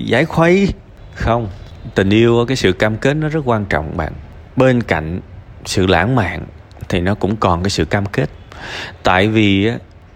giải 0.05 0.25
khuây. 0.25 0.69
Không. 1.15 1.47
Tình 1.95 2.09
yêu, 2.09 2.45
cái 2.47 2.57
sự 2.57 2.71
cam 2.71 2.97
kết 2.97 3.13
nó 3.13 3.29
rất 3.29 3.41
quan 3.45 3.65
trọng, 3.65 3.97
bạn. 3.97 4.13
Bên 4.55 4.83
cạnh 4.83 5.19
sự 5.65 5.87
lãng 5.87 6.15
mạn 6.15 6.45
thì 6.89 7.01
nó 7.01 7.15
cũng 7.15 7.35
còn 7.35 7.63
cái 7.63 7.69
sự 7.69 7.85
cam 7.85 8.05
kết. 8.05 8.29
Tại 9.03 9.27
vì 9.27 9.71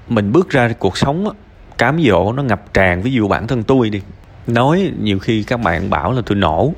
mình 0.08 0.31
bước 0.31 0.50
ra 0.50 0.70
cuộc 0.80 0.98
sống 0.98 1.30
cám 1.78 2.02
dỗ 2.04 2.34
nó 2.34 2.44
ngập 2.44 2.74
tràn. 2.74 3.02
Ví 3.02 3.12
dụ 3.12 3.28
bản 3.28 3.48
thân 3.48 3.64
tôi 3.64 3.90
đi, 3.90 4.02
nói 4.48 4.92
nhiều 5.02 5.20
khi 5.20 5.44
các 5.44 5.60
bạn 5.60 5.90
bảo 5.90 6.12
là 6.12 6.22
tôi 6.25 6.38
nổ. 6.38 6.74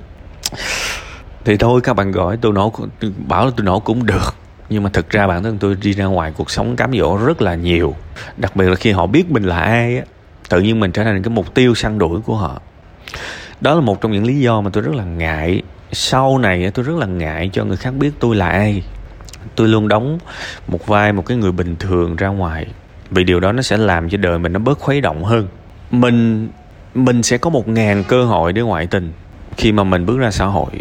Thì 1.45 1.57
thôi, 1.57 1.81
các 1.81 1.93
bạn 1.93 2.11
gọi 2.11 2.37
tôi 2.37 2.53
nổ 2.53 2.73
bảo 3.27 3.45
là 3.45 3.51
tôi 3.57 3.65
nổ 3.65 3.79
cũng 3.79 4.05
được. 4.05 4.35
Nhưng 4.69 4.83
mà 4.83 4.89
thực 4.93 5.09
ra 5.09 5.27
bản 5.27 5.43
thân 5.43 5.57
tôi 5.57 5.77
đi 5.81 5.91
ra 5.91 6.05
ngoài 6.05 6.33
cuộc 6.37 6.51
sống 6.51 6.75
cám 6.75 6.91
dỗ 6.97 7.17
rất 7.17 7.41
là 7.41 7.55
nhiều. 7.55 7.95
Đặc 8.37 8.55
biệt 8.55 8.65
là 8.65 8.75
khi 8.75 8.91
họ 8.91 9.07
biết 9.07 9.31
mình 9.31 9.43
là 9.43 9.59
ai 9.59 9.97
á, 9.97 10.03
tự 10.49 10.61
nhiên 10.61 10.79
mình 10.79 10.91
trở 10.91 11.03
thành 11.03 11.23
cái 11.23 11.29
mục 11.29 11.53
tiêu 11.53 11.75
săn 11.75 11.99
đuổi 11.99 12.21
của 12.21 12.35
họ. 12.35 12.61
Đó 13.61 13.75
là 13.75 13.81
một 13.81 14.01
trong 14.01 14.11
những 14.11 14.25
lý 14.25 14.39
do 14.39 14.61
mà 14.61 14.69
tôi 14.73 14.83
rất 14.83 14.95
là 14.95 15.03
ngại. 15.03 15.61
Sau 15.91 16.37
này 16.37 16.71
tôi 16.71 16.85
rất 16.85 16.95
là 16.97 17.05
ngại 17.05 17.49
cho 17.53 17.63
người 17.63 17.77
khác 17.77 17.91
biết 17.91 18.11
tôi 18.19 18.35
là 18.35 18.49
ai 18.49 18.83
tôi 19.55 19.67
luôn 19.67 19.87
đóng 19.87 20.19
một 20.67 20.87
vai 20.87 21.13
một 21.13 21.25
cái 21.25 21.37
người 21.37 21.51
bình 21.51 21.75
thường 21.79 22.15
ra 22.15 22.27
ngoài 22.27 22.67
vì 23.11 23.23
điều 23.23 23.39
đó 23.39 23.51
nó 23.51 23.61
sẽ 23.61 23.77
làm 23.77 24.09
cho 24.09 24.17
đời 24.17 24.39
mình 24.39 24.53
nó 24.53 24.59
bớt 24.59 24.79
khuấy 24.79 25.01
động 25.01 25.23
hơn. 25.23 25.47
Mình 25.91 26.49
mình 26.95 27.23
sẽ 27.23 27.37
có 27.37 27.49
một 27.49 27.67
ngàn 27.67 28.03
cơ 28.07 28.25
hội 28.25 28.53
để 28.53 28.61
ngoại 28.61 28.87
tình 28.87 29.13
khi 29.57 29.71
mà 29.71 29.83
mình 29.83 30.05
bước 30.05 30.17
ra 30.17 30.31
xã 30.31 30.45
hội. 30.45 30.71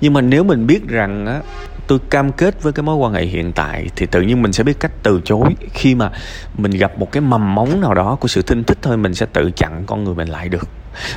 Nhưng 0.00 0.12
mà 0.12 0.20
nếu 0.20 0.44
mình 0.44 0.66
biết 0.66 0.88
rằng 0.88 1.26
á 1.26 1.40
tôi 1.86 1.98
cam 2.10 2.32
kết 2.32 2.62
với 2.62 2.72
cái 2.72 2.82
mối 2.82 2.96
quan 2.96 3.12
hệ 3.12 3.24
hiện 3.24 3.52
tại 3.52 3.86
thì 3.96 4.06
tự 4.06 4.22
nhiên 4.22 4.42
mình 4.42 4.52
sẽ 4.52 4.64
biết 4.64 4.80
cách 4.80 4.92
từ 5.02 5.20
chối. 5.24 5.56
Khi 5.72 5.94
mà 5.94 6.10
mình 6.58 6.72
gặp 6.72 6.98
một 6.98 7.12
cái 7.12 7.20
mầm 7.20 7.54
móng 7.54 7.80
nào 7.80 7.94
đó 7.94 8.16
của 8.20 8.28
sự 8.28 8.42
thinh 8.42 8.64
thích 8.64 8.78
thôi 8.82 8.96
mình 8.96 9.14
sẽ 9.14 9.26
tự 9.32 9.50
chặn 9.56 9.82
con 9.86 10.04
người 10.04 10.14
mình 10.14 10.28
lại 10.28 10.48
được. 10.48 10.68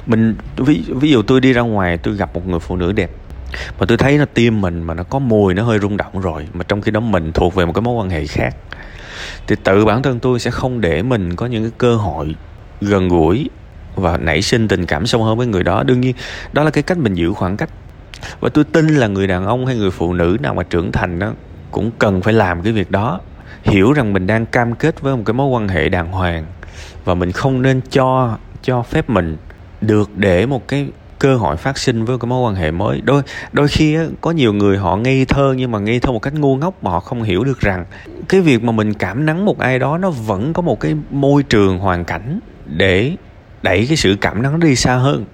Mình 0.06 0.36
ví, 0.58 0.84
ví 0.88 1.12
dụ 1.12 1.22
tôi 1.22 1.40
đi 1.40 1.54
ra 1.54 1.62
ngoài 1.62 1.98
tôi 1.98 2.16
gặp 2.16 2.36
một 2.36 2.48
người 2.48 2.60
phụ 2.60 2.76
nữ 2.76 2.92
đẹp 2.92 3.12
mà 3.80 3.86
tôi 3.86 3.98
thấy 3.98 4.18
nó, 4.18 4.26
tim 4.34 4.62
mình 4.62 4.84
mà 4.84 4.94
nó 4.94 5.04
có 5.04 5.20
mùi, 5.20 5.54
nó 5.54 5.64
hơi 5.64 5.80
rung 5.80 5.98
động 5.98 6.22
rồi. 6.22 6.48
Mà 6.54 6.64
trong 6.68 6.82
khi 6.82 6.92
đó 6.92 7.00
mình 7.00 7.32
thuộc 7.32 7.56
về 7.56 7.66
một 7.66 7.74
cái 7.74 7.82
mối 7.82 8.04
quan 8.04 8.10
hệ 8.10 8.28
khác. 8.28 8.56
Thì 9.48 9.56
tự 9.64 9.86
bản 9.86 10.04
thân 10.04 10.20
tôi 10.20 10.40
sẽ 10.40 10.52
không 10.52 10.82
để 10.82 11.02
mình 11.04 11.36
có 11.36 11.46
những 11.46 11.64
cái 11.64 11.72
cơ 11.78 11.96
hội 11.96 12.36
gần 12.82 13.08
gũi 13.08 13.50
và 13.96 14.18
nảy 14.18 14.42
sinh 14.42 14.68
tình 14.68 14.86
cảm 14.86 15.06
sâu 15.06 15.24
hơn 15.24 15.38
với 15.38 15.48
người 15.48 15.64
đó. 15.64 15.84
Đương 15.84 16.02
nhiên, 16.02 16.16
đó 16.54 16.64
là 16.64 16.70
cái 16.70 16.84
cách 16.84 16.98
mình 16.98 17.14
giữ 17.14 17.34
khoảng 17.34 17.58
cách. 17.58 17.70
Và 18.40 18.50
tôi 18.50 18.64
tin 18.64 18.88
là 18.88 19.08
người 19.08 19.28
đàn 19.28 19.46
ông 19.46 19.66
hay 19.66 19.76
người 19.76 19.92
phụ 19.92 20.14
nữ 20.14 20.38
nào 20.42 20.54
mà 20.54 20.64
trưởng 20.64 20.92
thành 20.92 21.20
đó 21.20 21.32
cũng 21.72 21.92
cần 22.00 22.22
phải 22.22 22.34
làm 22.34 22.62
cái 22.62 22.74
việc 22.74 22.92
đó. 22.92 23.20
Hiểu 23.64 23.94
rằng 23.94 24.14
mình 24.14 24.28
đang 24.28 24.46
cam 24.46 24.76
kết 24.76 25.02
với 25.02 25.16
một 25.18 25.24
cái 25.26 25.34
mối 25.34 25.48
quan 25.48 25.68
hệ 25.68 25.90
đàng 25.90 26.12
hoàng 26.12 26.46
và 27.06 27.14
mình 27.14 27.32
không 27.32 27.62
nên 27.62 27.82
cho 27.92 28.38
cho 28.64 28.82
phép 28.82 29.10
mình 29.10 29.38
được 29.82 30.10
để 30.16 30.46
một 30.46 30.68
cái 30.68 30.88
cơ 31.22 31.36
hội 31.36 31.58
phát 31.58 31.78
sinh 31.78 32.06
với 32.06 32.18
cái 32.20 32.28
mối 32.28 32.50
quan 32.50 32.56
hệ 32.56 32.72
mới. 32.72 33.02
Đôi 33.02 33.22
đôi 33.52 33.68
khi 33.68 33.96
á, 33.96 34.04
có 34.22 34.32
nhiều 34.32 34.54
người 34.54 34.78
họ 34.78 34.96
ngây 34.96 35.26
thơ 35.26 35.54
nhưng 35.58 35.72
mà 35.72 35.80
ngây 35.80 36.00
thơ 36.00 36.12
một 36.12 36.20
cách 36.20 36.34
ngu 36.34 36.56
ngốc 36.56 36.84
mà 36.84 36.92
họ 36.92 37.00
không 37.00 37.24
hiểu 37.24 37.44
được 37.44 37.60
rằng 37.60 37.86
cái 38.30 38.42
việc 38.42 38.64
mà 38.64 38.72
mình 38.72 38.94
cảm 38.94 39.26
nắng 39.26 39.46
một 39.46 39.60
ai 39.60 39.80
đó 39.80 39.98
nó 39.98 40.10
vẫn 40.10 40.54
có 40.54 40.62
một 40.62 40.80
cái 40.80 40.96
môi 41.12 41.44
trường 41.44 41.80
hoàn 41.80 42.06
cảnh 42.06 42.40
để 42.66 43.16
đẩy 43.62 43.86
cái 43.88 43.98
sự 43.98 44.16
cảm 44.22 44.42
nắng 44.42 44.60
đi 44.60 44.76
xa 44.76 44.96
hơn. 44.96 45.26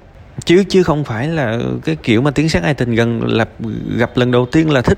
Chứ 0.46 0.64
chứ 0.70 0.84
không 0.84 1.04
phải 1.04 1.28
là 1.28 1.60
cái 1.86 1.96
kiểu 2.04 2.22
mà 2.22 2.32
tiếng 2.32 2.50
sét 2.50 2.64
ai 2.64 2.74
tình 2.74 2.96
gần 2.96 3.22
lập 3.24 3.50
gặp 3.98 4.12
lần 4.16 4.32
đầu 4.32 4.46
tiên 4.46 4.72
là 4.72 4.82
thích. 4.82 4.98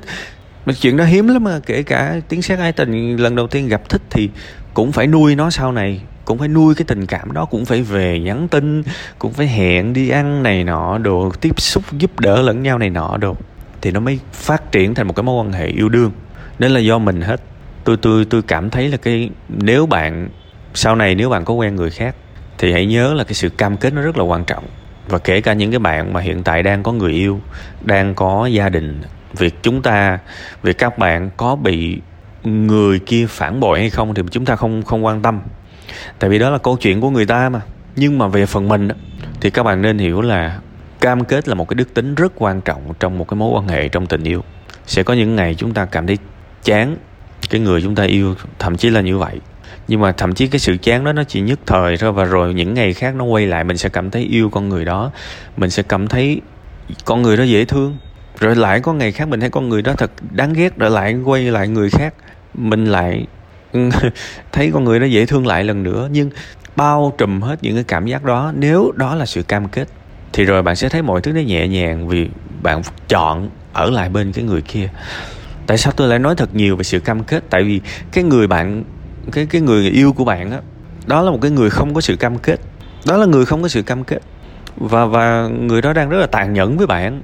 Mà 0.66 0.74
chuyện 0.82 0.98
đó 0.98 1.04
hiếm 1.04 1.28
lắm 1.28 1.44
mà 1.44 1.60
kể 1.66 1.84
cả 1.84 2.22
tiếng 2.30 2.42
sét 2.42 2.60
ai 2.60 2.72
tình 2.72 3.16
lần 3.22 3.36
đầu 3.36 3.48
tiên 3.48 3.68
gặp 3.68 3.90
thích 3.90 4.02
thì 4.10 4.30
cũng 4.74 4.92
phải 4.92 5.08
nuôi 5.08 5.36
nó 5.36 5.50
sau 5.50 5.72
này 5.72 6.02
cũng 6.30 6.38
phải 6.38 6.48
nuôi 6.48 6.76
cái 6.76 6.86
tình 6.88 7.06
cảm 7.06 7.32
đó, 7.32 7.46
cũng 7.46 7.66
phải 7.66 7.82
về 7.82 8.20
nhắn 8.20 8.48
tin, 8.48 8.84
cũng 9.20 9.34
phải 9.34 9.48
hẹn 9.48 9.94
đi 9.94 10.10
ăn 10.10 10.44
này 10.44 10.64
nọ 10.64 10.98
đồ, 10.98 11.32
tiếp 11.42 11.62
xúc, 11.62 11.84
giúp 11.92 12.20
đỡ 12.20 12.42
lẫn 12.42 12.64
nhau 12.64 12.78
này 12.78 12.90
nọ 12.90 13.18
đồ. 13.18 13.36
Thì 13.82 13.92
nó 13.92 14.00
mới 14.00 14.20
phát 14.34 14.72
triển 14.72 14.94
thành 14.94 15.08
một 15.08 15.16
cái 15.16 15.24
mối 15.24 15.44
quan 15.44 15.54
hệ 15.54 15.68
yêu 15.68 15.90
đương. 15.90 16.12
Nên 16.60 16.72
là 16.72 16.80
do 16.80 16.98
mình 16.98 17.22
hết. 17.22 17.42
Tôi 17.84 17.98
tôi 17.98 18.26
tôi 18.26 18.42
cảm 18.42 18.70
thấy 18.70 18.88
là 18.88 18.98
cái 18.98 19.30
nếu 19.50 19.86
bạn, 19.86 20.30
sau 20.74 20.96
này 20.96 21.16
nếu 21.16 21.30
bạn 21.30 21.46
có 21.46 21.54
quen 21.54 21.76
người 21.76 21.90
khác, 21.90 22.16
thì 22.58 22.72
hãy 22.72 22.86
nhớ 22.86 23.14
là 23.14 23.24
cái 23.24 23.34
sự 23.34 23.50
cam 23.50 23.78
kết 23.78 23.94
nó 23.94 24.02
rất 24.02 24.18
là 24.18 24.24
quan 24.24 24.46
trọng. 24.46 24.64
Và 25.08 25.18
kể 25.18 25.42
cả 25.42 25.54
những 25.54 25.72
cái 25.72 25.80
bạn 25.80 26.14
mà 26.14 26.22
hiện 26.22 26.44
tại 26.44 26.64
đang 26.64 26.84
có 26.84 26.92
người 26.92 27.12
yêu, 27.12 27.40
đang 27.82 28.16
có 28.16 28.46
gia 28.46 28.70
đình, 28.70 29.02
việc 29.38 29.64
chúng 29.64 29.82
ta, 29.82 30.20
việc 30.64 30.78
các 30.78 30.98
bạn 30.98 31.30
có 31.38 31.56
bị 31.56 32.02
người 32.44 33.00
kia 33.00 33.26
phản 33.30 33.60
bội 33.60 33.80
hay 33.80 33.90
không 33.90 34.14
thì 34.14 34.24
chúng 34.32 34.46
ta 34.46 34.56
không 34.56 34.84
không 34.84 35.06
quan 35.06 35.22
tâm 35.22 35.42
tại 36.20 36.30
vì 36.30 36.40
đó 36.40 36.50
là 36.50 36.58
câu 36.58 36.78
chuyện 36.78 37.02
của 37.02 37.10
người 37.10 37.26
ta 37.26 37.50
mà. 37.50 37.62
Nhưng 37.96 38.18
mà 38.18 38.28
về 38.28 38.46
phần 38.46 38.68
mình 38.68 38.88
thì 39.42 39.50
các 39.50 39.64
bạn 39.64 39.82
nên 39.82 39.98
hiểu 39.98 40.22
là 40.22 40.60
cam 41.00 41.26
kết 41.26 41.48
là 41.48 41.56
một 41.56 41.68
cái 41.70 41.76
đức 41.76 41.94
tính 41.94 42.16
rất 42.16 42.32
quan 42.36 42.62
trọng 42.62 42.94
trong 43.00 43.18
một 43.18 43.28
cái 43.28 43.36
mối 43.36 43.52
quan 43.60 43.68
hệ 43.68 43.88
trong 43.88 44.08
tình 44.08 44.24
yêu. 44.24 44.44
Sẽ 44.86 45.04
có 45.04 45.14
những 45.14 45.36
ngày 45.36 45.56
chúng 45.56 45.74
ta 45.74 45.86
cảm 45.86 46.08
thấy 46.08 46.18
chán 46.64 46.98
cái 47.50 47.62
người 47.62 47.82
chúng 47.82 47.96
ta 47.96 48.04
yêu, 48.04 48.36
thậm 48.60 48.78
chí 48.78 48.90
là 48.90 49.02
như 49.02 49.18
vậy. 49.18 49.40
Nhưng 49.88 50.02
mà 50.02 50.12
thậm 50.12 50.34
chí 50.34 50.48
cái 50.48 50.60
sự 50.60 50.78
chán 50.78 51.04
đó 51.04 51.14
nó 51.14 51.24
chỉ 51.24 51.42
nhất 51.42 51.60
thời 51.66 51.98
thôi 51.98 52.12
và 52.12 52.24
rồi 52.24 52.54
những 52.54 52.74
ngày 52.74 52.94
khác 52.94 53.16
nó 53.16 53.24
quay 53.24 53.48
lại, 53.48 53.64
mình 53.64 53.78
sẽ 53.78 53.90
cảm 53.90 54.12
thấy 54.12 54.24
yêu 54.24 54.50
con 54.50 54.70
người 54.70 54.86
đó. 54.86 55.12
Mình 55.58 55.70
sẽ 55.70 55.84
cảm 55.84 56.08
thấy 56.08 56.42
con 57.06 57.22
người 57.22 57.38
đó 57.38 57.44
dễ 57.44 57.66
thương. 57.66 57.98
Rồi 58.40 58.56
lại 58.56 58.80
có 58.80 58.94
ngày 58.94 59.12
khác 59.12 59.28
mình 59.28 59.40
thấy 59.40 59.50
con 59.50 59.70
người 59.70 59.82
đó 59.82 59.94
thật 59.98 60.12
đáng 60.32 60.54
ghét, 60.54 60.78
rồi 60.78 60.90
lại 60.90 61.16
quay 61.26 61.52
lại 61.52 61.68
người 61.68 61.90
khác. 61.90 62.14
Mình 62.54 62.86
lại 62.86 63.26
Ừ, 63.74 63.90
thấy 64.52 64.72
con 64.74 64.84
người 64.84 65.00
nó 65.00 65.06
dễ 65.06 65.26
thương 65.26 65.48
lại 65.48 65.64
lần 65.64 65.84
nữa, 65.84 66.10
nhưng 66.12 66.30
bao 66.76 67.14
trùm 67.18 67.42
hết 67.42 67.56
những 67.62 67.76
cái 67.76 67.84
cảm 67.84 68.06
giác 68.06 68.24
đó, 68.24 68.52
nếu 68.56 68.92
đó 68.96 69.16
là 69.16 69.26
sự 69.26 69.44
cam 69.44 69.68
kết, 69.68 69.88
thì 70.34 70.46
rồi 70.46 70.64
bạn 70.64 70.76
sẽ 70.76 70.90
thấy 70.90 71.02
mọi 71.02 71.22
thứ 71.22 71.32
nó 71.34 71.42
nhẹ 71.42 71.68
nhàng 71.68 72.08
vì 72.08 72.30
bạn 72.62 72.82
chọn 73.08 73.50
ở 73.74 73.90
lại 73.90 74.10
bên 74.10 74.32
cái 74.32 74.44
người 74.44 74.62
kia. 74.62 74.90
Tại 75.68 75.78
sao 75.78 75.94
tôi 75.96 76.08
lại 76.08 76.20
nói 76.20 76.36
thật 76.36 76.56
nhiều 76.56 76.76
về 76.76 76.84
sự 76.84 77.00
cam 77.00 77.24
kết? 77.24 77.44
Tại 77.50 77.64
vì 77.64 77.82
cái 78.12 78.24
người 78.24 78.48
bạn, 78.48 78.84
cái 79.32 79.46
cái 79.46 79.62
người 79.62 79.90
yêu 79.90 80.14
của 80.14 80.26
bạn 80.26 80.52
á, 80.52 80.60
đó 81.08 81.22
là 81.22 81.32
một 81.32 81.40
cái 81.42 81.52
người 81.52 81.70
không 81.70 81.94
có 81.94 82.02
sự 82.02 82.16
cam 82.16 82.38
kết. 82.38 82.60
Đó 83.06 83.18
là 83.18 83.26
người 83.26 83.46
không 83.46 83.62
có 83.62 83.68
sự 83.68 83.82
cam 83.82 84.04
kết. 84.04 84.20
Và 84.78 85.06
và 85.06 85.48
người 85.48 85.82
đó 85.82 85.94
đang 85.94 86.10
rất 86.10 86.18
là 86.18 86.28
tàn 86.28 86.54
nhẫn 86.54 86.78
với 86.78 86.88
bạn. 86.88 87.22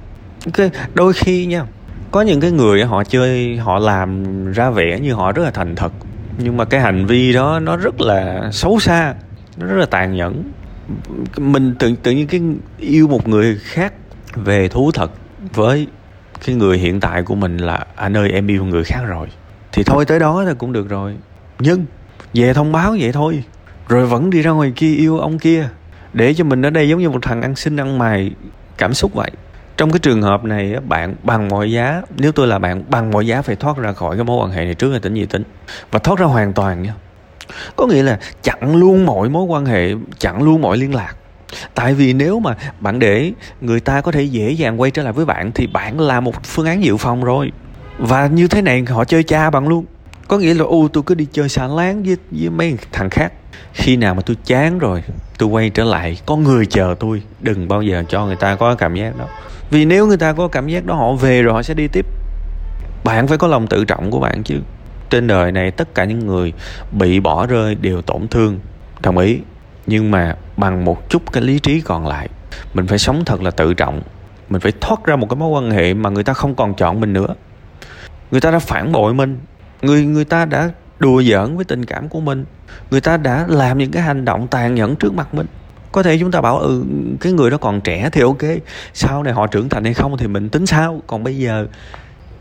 Cái, 0.52 0.70
đôi 0.94 1.12
khi 1.12 1.46
nha, 1.46 1.64
có 2.10 2.22
những 2.22 2.40
cái 2.40 2.50
người 2.50 2.84
họ 2.84 3.04
chơi, 3.04 3.56
họ 3.56 3.78
làm 3.78 4.24
ra 4.52 4.70
vẻ 4.70 5.00
như 5.00 5.12
họ 5.14 5.32
rất 5.32 5.42
là 5.42 5.50
thành 5.50 5.74
thật 5.76 5.92
nhưng 6.38 6.56
mà 6.56 6.64
cái 6.64 6.80
hành 6.80 7.06
vi 7.06 7.32
đó 7.32 7.60
nó 7.60 7.76
rất 7.76 8.00
là 8.00 8.50
xấu 8.52 8.78
xa, 8.80 9.14
nó 9.56 9.66
rất 9.66 9.76
là 9.76 9.86
tàn 9.86 10.16
nhẫn. 10.16 10.42
Mình 11.36 11.74
tự 11.78 11.94
tự 12.02 12.10
nhiên 12.10 12.26
cái 12.26 12.40
yêu 12.78 13.08
một 13.08 13.28
người 13.28 13.58
khác 13.62 13.92
về 14.34 14.68
thú 14.68 14.90
thật 14.94 15.10
với 15.54 15.86
cái 16.46 16.54
người 16.54 16.78
hiện 16.78 17.00
tại 17.00 17.22
của 17.22 17.34
mình 17.34 17.56
là, 17.56 17.86
anh 17.96 18.16
ơi, 18.16 18.30
em 18.30 18.46
yêu 18.46 18.64
người 18.64 18.84
khác 18.84 19.00
rồi. 19.06 19.28
Thì 19.72 19.82
thôi, 19.82 20.04
tới 20.04 20.18
đó 20.18 20.42
là 20.42 20.54
cũng 20.54 20.72
được 20.72 20.88
rồi. 20.88 21.16
Nhưng, 21.58 21.84
về 22.34 22.54
thông 22.54 22.72
báo 22.72 22.96
vậy 23.00 23.12
thôi. 23.12 23.44
Rồi 23.88 24.06
vẫn 24.06 24.30
đi 24.30 24.42
ra 24.42 24.50
ngoài 24.50 24.72
kia 24.76 24.94
yêu 24.94 25.18
ông 25.18 25.38
kia. 25.38 25.68
Để 26.12 26.34
cho 26.34 26.44
mình 26.44 26.66
ở 26.66 26.70
đây 26.70 26.88
giống 26.88 27.00
như 27.00 27.10
một 27.10 27.18
thằng 27.22 27.42
ăn 27.42 27.56
xin, 27.56 27.76
ăn 27.76 27.98
mày. 27.98 28.30
Cảm 28.78 28.94
xúc 28.94 29.14
vậy 29.14 29.30
trong 29.76 29.90
cái 29.90 29.98
trường 29.98 30.22
hợp 30.22 30.44
này 30.44 30.74
bạn 30.88 31.14
bằng 31.22 31.48
mọi 31.48 31.72
giá, 31.72 32.02
nếu 32.16 32.32
tôi 32.32 32.46
là 32.46 32.58
bạn, 32.58 32.82
bằng 32.88 33.10
mọi 33.10 33.26
giá 33.26 33.42
phải 33.42 33.56
thoát 33.56 33.76
ra 33.76 33.92
khỏi 33.92 34.16
cái 34.16 34.24
mối 34.24 34.44
quan 34.44 34.50
hệ 34.50 34.64
này 34.64 34.74
trước 34.74 34.92
là 34.92 34.98
tính 34.98 35.14
gì 35.14 35.26
tính. 35.26 35.42
Và 35.90 35.98
thoát 35.98 36.18
ra 36.18 36.26
hoàn 36.26 36.52
toàn 36.52 36.82
nha. 36.82 36.94
Có 37.76 37.86
nghĩa 37.86 38.02
là 38.02 38.18
chặn 38.42 38.76
luôn 38.76 39.06
mọi 39.06 39.28
mối 39.28 39.44
quan 39.44 39.66
hệ, 39.66 39.90
chặn 40.18 40.42
luôn 40.42 40.62
mọi 40.62 40.76
liên 40.76 40.94
lạc. 40.94 41.16
Tại 41.74 41.94
vì 41.94 42.12
nếu 42.12 42.40
mà 42.40 42.54
bạn 42.80 42.98
để 42.98 43.32
người 43.60 43.80
ta 43.80 44.00
có 44.00 44.12
thể 44.12 44.22
dễ 44.22 44.50
dàng 44.50 44.80
quay 44.80 44.90
trở 44.90 45.02
lại 45.02 45.12
với 45.12 45.24
bạn, 45.24 45.52
thì 45.52 45.66
bạn 45.66 46.00
là 46.00 46.20
một 46.20 46.44
phương 46.44 46.66
án 46.66 46.84
dự 46.84 46.96
phòng 46.96 47.24
rồi. 47.24 47.52
Và 47.98 48.26
như 48.26 48.48
thế 48.48 48.62
này, 48.62 48.84
họ 48.88 49.04
chơi 49.04 49.22
cha 49.22 49.50
bạn 49.50 49.68
luôn 49.68 49.84
có 50.28 50.38
nghĩa 50.38 50.54
là 50.54 50.64
u 50.64 50.88
tôi 50.88 51.02
cứ 51.06 51.14
đi 51.14 51.26
chơi 51.32 51.48
xả 51.48 51.66
láng 51.66 52.02
với 52.02 52.16
với 52.30 52.50
mấy 52.50 52.76
thằng 52.92 53.10
khác. 53.10 53.32
Khi 53.72 53.96
nào 53.96 54.14
mà 54.14 54.22
tôi 54.26 54.36
chán 54.44 54.78
rồi, 54.78 55.02
tôi 55.38 55.48
quay 55.48 55.70
trở 55.70 55.84
lại, 55.84 56.18
có 56.26 56.36
người 56.36 56.66
chờ 56.66 56.94
tôi. 57.00 57.22
Đừng 57.40 57.68
bao 57.68 57.82
giờ 57.82 58.04
cho 58.08 58.26
người 58.26 58.36
ta 58.36 58.56
có 58.56 58.74
cảm 58.74 58.94
giác 58.94 59.18
đó. 59.18 59.24
Vì 59.70 59.84
nếu 59.84 60.06
người 60.06 60.16
ta 60.16 60.32
có 60.32 60.48
cảm 60.48 60.68
giác 60.68 60.86
đó, 60.86 60.94
họ 60.94 61.12
về 61.12 61.42
rồi 61.42 61.54
họ 61.54 61.62
sẽ 61.62 61.74
đi 61.74 61.88
tiếp. 61.88 62.06
Bạn 63.04 63.26
phải 63.26 63.38
có 63.38 63.46
lòng 63.46 63.66
tự 63.66 63.84
trọng 63.84 64.10
của 64.10 64.20
bạn 64.20 64.42
chứ. 64.42 64.54
Trên 65.10 65.26
đời 65.26 65.52
này, 65.52 65.70
tất 65.70 65.94
cả 65.94 66.04
những 66.04 66.26
người 66.26 66.52
bị 66.92 67.20
bỏ 67.20 67.46
rơi 67.46 67.74
đều 67.74 68.02
tổn 68.02 68.28
thương, 68.28 68.58
đồng 69.02 69.18
ý. 69.18 69.38
Nhưng 69.86 70.10
mà 70.10 70.36
bằng 70.56 70.84
một 70.84 71.10
chút 71.10 71.32
cái 71.32 71.42
lý 71.42 71.58
trí 71.58 71.80
còn 71.80 72.06
lại, 72.06 72.28
mình 72.74 72.86
phải 72.86 72.98
sống 72.98 73.24
thật 73.24 73.42
là 73.42 73.50
tự 73.50 73.74
trọng. 73.74 74.02
Mình 74.48 74.60
phải 74.60 74.72
thoát 74.80 75.04
ra 75.04 75.16
một 75.16 75.28
cái 75.30 75.36
mối 75.36 75.48
quan 75.48 75.70
hệ 75.70 75.94
mà 75.94 76.10
người 76.10 76.24
ta 76.24 76.32
không 76.32 76.54
còn 76.54 76.74
chọn 76.74 77.00
mình 77.00 77.12
nữa. 77.12 77.34
Người 78.30 78.40
ta 78.40 78.50
đã 78.50 78.58
phản 78.58 78.92
bội 78.92 79.14
mình 79.14 79.38
người 79.82 80.04
người 80.04 80.24
ta 80.24 80.44
đã 80.44 80.70
đùa 80.98 81.22
giỡn 81.22 81.56
với 81.56 81.64
tình 81.64 81.84
cảm 81.84 82.08
của 82.08 82.20
mình. 82.20 82.44
Người 82.90 83.00
ta 83.00 83.16
đã 83.16 83.44
làm 83.48 83.78
những 83.78 83.90
cái 83.90 84.02
hành 84.02 84.24
động 84.24 84.48
tàn 84.48 84.74
nhẫn 84.74 84.96
trước 84.96 85.14
mặt 85.14 85.34
mình. 85.34 85.46
Có 85.92 86.02
thể 86.02 86.18
chúng 86.18 86.30
ta 86.30 86.40
bảo 86.40 86.58
ừ 86.58 86.84
cái 87.20 87.32
người 87.32 87.50
đó 87.50 87.56
còn 87.56 87.80
trẻ 87.80 88.08
thì 88.12 88.20
ok. 88.20 88.42
Sau 88.94 89.22
này 89.22 89.32
họ 89.32 89.46
trưởng 89.46 89.68
thành 89.68 89.84
hay 89.84 89.94
không 89.94 90.16
thì 90.16 90.26
mình 90.26 90.48
tính 90.48 90.66
sao? 90.66 91.00
Còn 91.06 91.24
bây 91.24 91.36
giờ, 91.38 91.66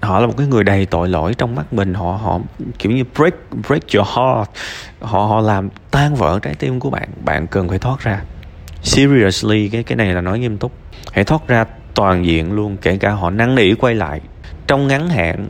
họ 0.01 0.19
là 0.19 0.27
một 0.27 0.33
cái 0.37 0.47
người 0.47 0.63
đầy 0.63 0.85
tội 0.85 1.09
lỗi 1.09 1.33
trong 1.37 1.55
mắt 1.55 1.73
mình. 1.73 1.93
Họ 1.93 2.11
họ 2.11 2.39
kiểu 2.79 2.91
như 2.91 3.03
break 3.15 3.33
break 3.67 3.83
your 3.95 4.07
heart. 4.07 4.49
Họ 5.01 5.19
họ 5.19 5.41
làm 5.41 5.69
tan 5.91 6.15
vỡ 6.15 6.39
trái 6.41 6.55
tim 6.55 6.79
của 6.79 6.89
bạn. 6.89 7.09
Bạn 7.25 7.47
cần 7.47 7.69
phải 7.69 7.79
thoát 7.79 7.99
ra. 7.99 8.21
Seriously, 8.83 9.69
cái 9.69 9.83
cái 9.83 9.95
này 9.95 10.13
là 10.13 10.21
nói 10.21 10.39
nghiêm 10.39 10.57
túc. 10.57 10.71
Hãy 11.11 11.23
thoát 11.23 11.47
ra 11.47 11.65
toàn 11.95 12.25
diện 12.25 12.53
luôn, 12.53 12.77
kể 12.81 12.97
cả 12.97 13.11
họ 13.11 13.29
năn 13.29 13.55
nỉ 13.55 13.73
quay 13.73 13.95
lại. 13.95 14.21
Trong 14.67 14.87
ngắn 14.87 15.09
hạn 15.09 15.47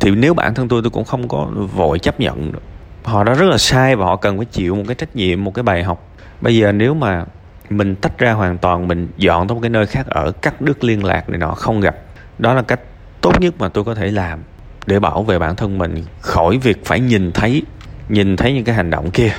thì 0.00 0.10
nếu 0.10 0.34
bản 0.34 0.54
thân 0.54 0.68
tôi 0.68 0.82
tôi 0.82 0.90
cũng 0.90 1.04
không 1.04 1.28
có 1.28 1.48
vội 1.74 1.98
chấp 1.98 2.20
nhận 2.20 2.52
được. 2.52 2.62
Họ 3.02 3.24
đã 3.24 3.34
rất 3.34 3.46
là 3.46 3.58
sai 3.58 3.96
và 3.96 4.04
họ 4.04 4.16
cần 4.16 4.36
phải 4.36 4.46
chịu 4.46 4.74
một 4.74 4.84
cái 4.86 4.94
trách 4.94 5.16
nhiệm, 5.16 5.44
một 5.44 5.54
cái 5.54 5.62
bài 5.62 5.84
học. 5.84 6.08
Bây 6.40 6.56
giờ 6.56 6.72
nếu 6.72 6.94
mà 6.94 7.24
mình 7.70 7.94
tách 7.94 8.18
ra 8.18 8.32
hoàn 8.32 8.58
toàn, 8.58 8.88
mình 8.88 9.08
dọn 9.16 9.48
tới 9.48 9.54
một 9.54 9.60
cái 9.60 9.70
nơi 9.70 9.86
khác 9.86 10.06
ở, 10.06 10.32
cắt 10.42 10.60
đứt 10.60 10.84
liên 10.84 11.04
lạc 11.04 11.28
này 11.28 11.38
nọ, 11.38 11.50
không 11.50 11.80
gặp, 11.80 11.96
đó 12.38 12.54
là 12.54 12.62
cách 12.62 12.80
tốt 13.20 13.40
nhất 13.40 13.54
mà 13.58 13.68
tôi 13.68 13.84
có 13.84 13.94
thể 13.94 14.10
làm 14.10 14.38
để 14.86 15.00
bảo 15.00 15.22
vệ 15.22 15.38
bản 15.38 15.56
thân 15.56 15.78
mình 15.78 16.04
khỏi 16.20 16.58
việc 16.58 16.84
phải 16.84 17.00
nhìn 17.00 17.32
thấy 17.32 17.62
nhìn 18.08 18.36
thấy 18.36 18.52
những 18.52 18.64
cái 18.64 18.74
hành 18.74 18.90
động 18.90 19.10
kia, 19.10 19.32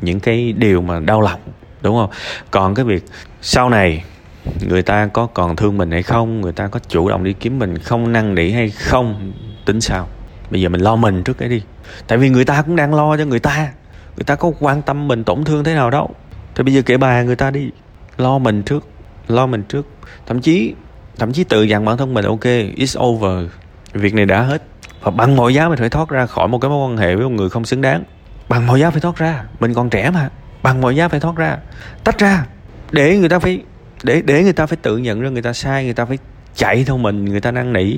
những 0.00 0.20
cái 0.20 0.52
điều 0.52 0.82
mà 0.82 1.00
đau 1.00 1.20
lòng, 1.20 1.40
đúng 1.82 1.96
không? 1.96 2.10
Còn 2.50 2.74
cái 2.74 2.84
việc 2.84 3.04
sau 3.42 3.70
này 3.70 4.04
người 4.68 4.82
ta 4.82 5.06
có 5.06 5.26
còn 5.26 5.56
thương 5.56 5.78
mình 5.78 5.90
hay 5.90 6.02
không? 6.02 6.40
Người 6.40 6.52
ta 6.52 6.68
có 6.68 6.80
chủ 6.88 7.08
động 7.08 7.24
đi 7.24 7.32
kiếm 7.32 7.58
mình 7.58 7.78
không, 7.78 8.12
năn 8.12 8.34
nỉ 8.34 8.50
hay 8.50 8.70
không? 8.70 9.32
Tính 9.64 9.80
sao? 9.80 10.08
Bây 10.50 10.60
giờ 10.60 10.68
mình 10.68 10.80
lo 10.80 10.96
mình 10.96 11.22
trước 11.22 11.38
cái 11.38 11.48
đi. 11.48 11.62
Tại 12.06 12.18
vì 12.18 12.28
người 12.28 12.44
ta 12.44 12.62
cũng 12.62 12.76
đang 12.76 12.94
lo 12.94 13.16
cho 13.16 13.24
người 13.24 13.40
ta. 13.40 13.68
Người 14.16 14.24
ta 14.24 14.34
có 14.34 14.52
quan 14.60 14.82
tâm 14.82 15.08
mình, 15.08 15.24
tổn 15.24 15.44
thương 15.44 15.64
thế 15.64 15.74
nào 15.74 15.90
đâu 15.90 16.10
thì 16.54 16.62
bây 16.62 16.74
giờ 16.74 16.82
kể 16.86 16.96
bà 16.96 17.22
người 17.22 17.36
ta 17.36 17.50
đi. 17.50 17.70
Lo 18.18 18.38
mình 18.38 18.62
trước, 18.62 18.86
lo 19.28 19.46
mình 19.46 19.62
trước. 19.62 19.86
Thậm 20.26 20.40
chí 20.40 20.74
thậm 21.18 21.32
chí 21.32 21.44
tự 21.44 21.62
dặn 21.62 21.84
bản 21.84 21.96
thân 21.96 22.14
mình, 22.14 22.24
ok, 22.24 22.44
it's 22.76 23.04
over. 23.04 23.50
Việc 23.92 24.14
này 24.14 24.26
đã 24.26 24.42
hết. 24.42 24.62
Và 25.02 25.10
bằng 25.10 25.36
mọi 25.36 25.54
giá 25.54 25.68
mình 25.68 25.78
phải 25.78 25.88
thoát 25.88 26.08
ra 26.08 26.26
khỏi 26.26 26.48
một 26.48 26.58
cái 26.58 26.68
mối 26.68 26.88
quan 26.88 26.96
hệ 26.96 27.16
với 27.16 27.24
một 27.24 27.34
người 27.34 27.50
không 27.50 27.64
xứng 27.64 27.80
đáng. 27.80 28.04
Bằng 28.48 28.66
mọi 28.66 28.80
giá 28.80 28.90
phải 28.90 29.00
thoát 29.00 29.16
ra. 29.16 29.44
Mình 29.60 29.74
còn 29.74 29.90
trẻ 29.90 30.10
mà. 30.10 30.28
Bằng 30.62 30.80
mọi 30.80 30.96
giá 30.96 31.08
phải 31.08 31.20
thoát 31.20 31.36
ra. 31.36 31.56
Tách 32.04 32.18
ra. 32.18 32.46
Để 32.92 33.18
người 33.18 33.28
ta 33.28 33.38
phải 33.38 33.62
để 34.06 34.22
để 34.24 34.42
người 34.42 34.52
ta 34.52 34.66
phải 34.66 34.76
tự 34.82 34.96
nhận 34.96 35.20
ra 35.20 35.28
người 35.28 35.42
ta 35.42 35.52
sai 35.52 35.84
người 35.84 35.94
ta 35.94 36.04
phải 36.04 36.18
chạy 36.54 36.84
theo 36.84 36.98
mình 36.98 37.24
người 37.24 37.40
ta 37.40 37.50
năn 37.50 37.72
nỉ. 37.72 37.96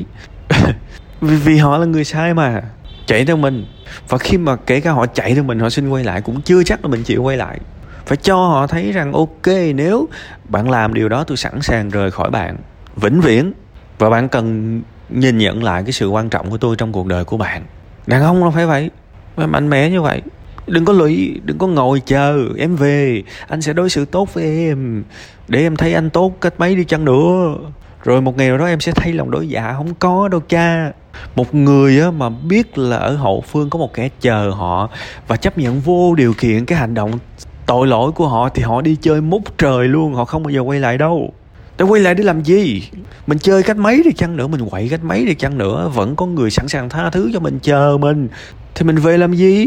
Vì, 1.20 1.36
vì 1.36 1.56
họ 1.56 1.78
là 1.78 1.86
người 1.86 2.04
sai 2.04 2.34
mà 2.34 2.62
chạy 3.06 3.24
theo 3.24 3.36
mình. 3.36 3.66
Và 4.08 4.18
khi 4.18 4.38
mà 4.38 4.56
kể 4.56 4.80
cả 4.80 4.92
họ 4.92 5.06
chạy 5.06 5.34
theo 5.34 5.42
mình 5.42 5.58
họ 5.58 5.70
xin 5.70 5.88
quay 5.88 6.04
lại 6.04 6.22
cũng 6.22 6.40
chưa 6.40 6.62
chắc 6.62 6.84
là 6.84 6.90
mình 6.90 7.02
chịu 7.02 7.22
quay 7.22 7.36
lại. 7.36 7.60
Phải 8.06 8.16
cho 8.16 8.36
họ 8.36 8.66
thấy 8.66 8.92
rằng 8.92 9.12
ok 9.12 9.46
nếu 9.74 10.08
bạn 10.48 10.70
làm 10.70 10.94
điều 10.94 11.08
đó 11.08 11.24
tôi 11.24 11.36
sẵn 11.36 11.62
sàng 11.62 11.90
rời 11.90 12.10
khỏi 12.10 12.30
bạn 12.30 12.56
vĩnh 12.96 13.20
viễn. 13.20 13.52
Và 13.98 14.10
bạn 14.10 14.28
cần 14.28 14.80
nhìn 15.08 15.38
nhận 15.38 15.64
lại 15.64 15.82
cái 15.82 15.92
sự 15.92 16.08
quan 16.08 16.28
trọng 16.28 16.50
của 16.50 16.58
tôi 16.58 16.76
trong 16.76 16.92
cuộc 16.92 17.06
đời 17.06 17.24
của 17.24 17.36
bạn. 17.36 17.62
Đàn 18.06 18.22
ông 18.22 18.40
nó 18.40 18.50
phải 18.50 18.66
vậy 18.66 18.90
phải 19.36 19.46
mạnh 19.46 19.70
mẽ 19.70 19.90
như 19.90 20.02
vậy 20.02 20.22
đừng 20.68 20.84
có 20.84 20.92
lụy 20.92 21.40
đừng 21.44 21.58
có 21.58 21.66
ngồi 21.66 22.02
chờ 22.06 22.44
em 22.58 22.76
về. 22.76 23.22
Anh 23.48 23.62
sẽ 23.62 23.72
đối 23.72 23.90
xử 23.90 24.04
tốt 24.04 24.34
với 24.34 24.44
em. 24.44 25.04
Để 25.48 25.60
em 25.62 25.76
thấy 25.76 25.94
anh 25.94 26.10
tốt 26.10 26.32
cách 26.40 26.54
mấy 26.58 26.76
đi 26.76 26.84
chăng 26.84 27.04
nữa. 27.04 27.54
Rồi 28.04 28.20
một 28.20 28.37
ngày 28.37 28.48
nào 28.48 28.58
đó 28.58 28.66
em 28.66 28.80
sẽ 28.80 28.92
thay 28.92 29.12
lòng 29.12 29.30
đổi 29.30 29.48
dạ 29.48 29.72
không 29.76 29.94
có 29.94 30.28
đâu 30.28 30.40
cha. 30.48 30.92
Một 31.34 31.54
người 31.54 32.00
á, 32.00 32.10
mà 32.10 32.28
biết 32.28 32.78
là 32.78 32.96
ở 32.96 33.16
hậu 33.16 33.40
phương 33.40 33.70
có 33.70 33.78
một 33.78 33.94
kẻ 33.94 34.08
chờ 34.20 34.50
họ 34.50 34.88
và 35.28 35.37
chấp 35.37 35.58
nhận 35.58 35.80
vô 35.80 36.14
điều 36.14 36.34
kiện 36.34 36.64
cái 36.64 36.78
hành 36.78 36.94
động 36.94 37.10
tội 37.66 37.87
lỗi 37.87 38.12
của 38.12 38.28
họ 38.28 38.48
thì 38.48 38.62
họ 38.62 38.82
đi 38.82 38.96
chơi 39.00 39.20
mút 39.20 39.58
trời 39.58 39.88
luôn 39.88 40.14
họ 40.14 40.25
không 40.25 40.42
bao 40.42 40.50
giờ 40.50 40.60
quay 40.60 40.80
lại 40.80 40.98
đâu. 40.98 41.32
Để 41.78 41.84
quay 41.84 42.00
lại 42.00 42.14
để 42.14 42.25
làm 42.25 42.42
gì? 42.42 42.82
Mình 43.26 43.38
chơi 43.38 43.62
cách 43.62 43.76
mấy 43.76 44.02
đi 44.02 44.12
chăng 44.12 44.37
nữa 44.37 44.46
mình 44.46 44.68
quậy 44.70 44.88
cách 44.88 45.04
mấy 45.04 45.26
đi 45.26 45.34
chăng 45.34 45.58
nữa 45.58 45.90
vẫn 45.94 46.16
có 46.16 46.26
người 46.26 46.50
sẵn 46.50 46.68
sàng 46.68 46.88
tha 46.88 47.10
thứ 47.10 47.30
cho 47.34 47.40
mình 47.40 47.58
chờ 47.62 47.96
mình. 48.00 48.28
Thì 48.75 48.84
mình 48.84 48.96
về 48.96 49.18
làm 49.18 49.34
gì? 49.34 49.66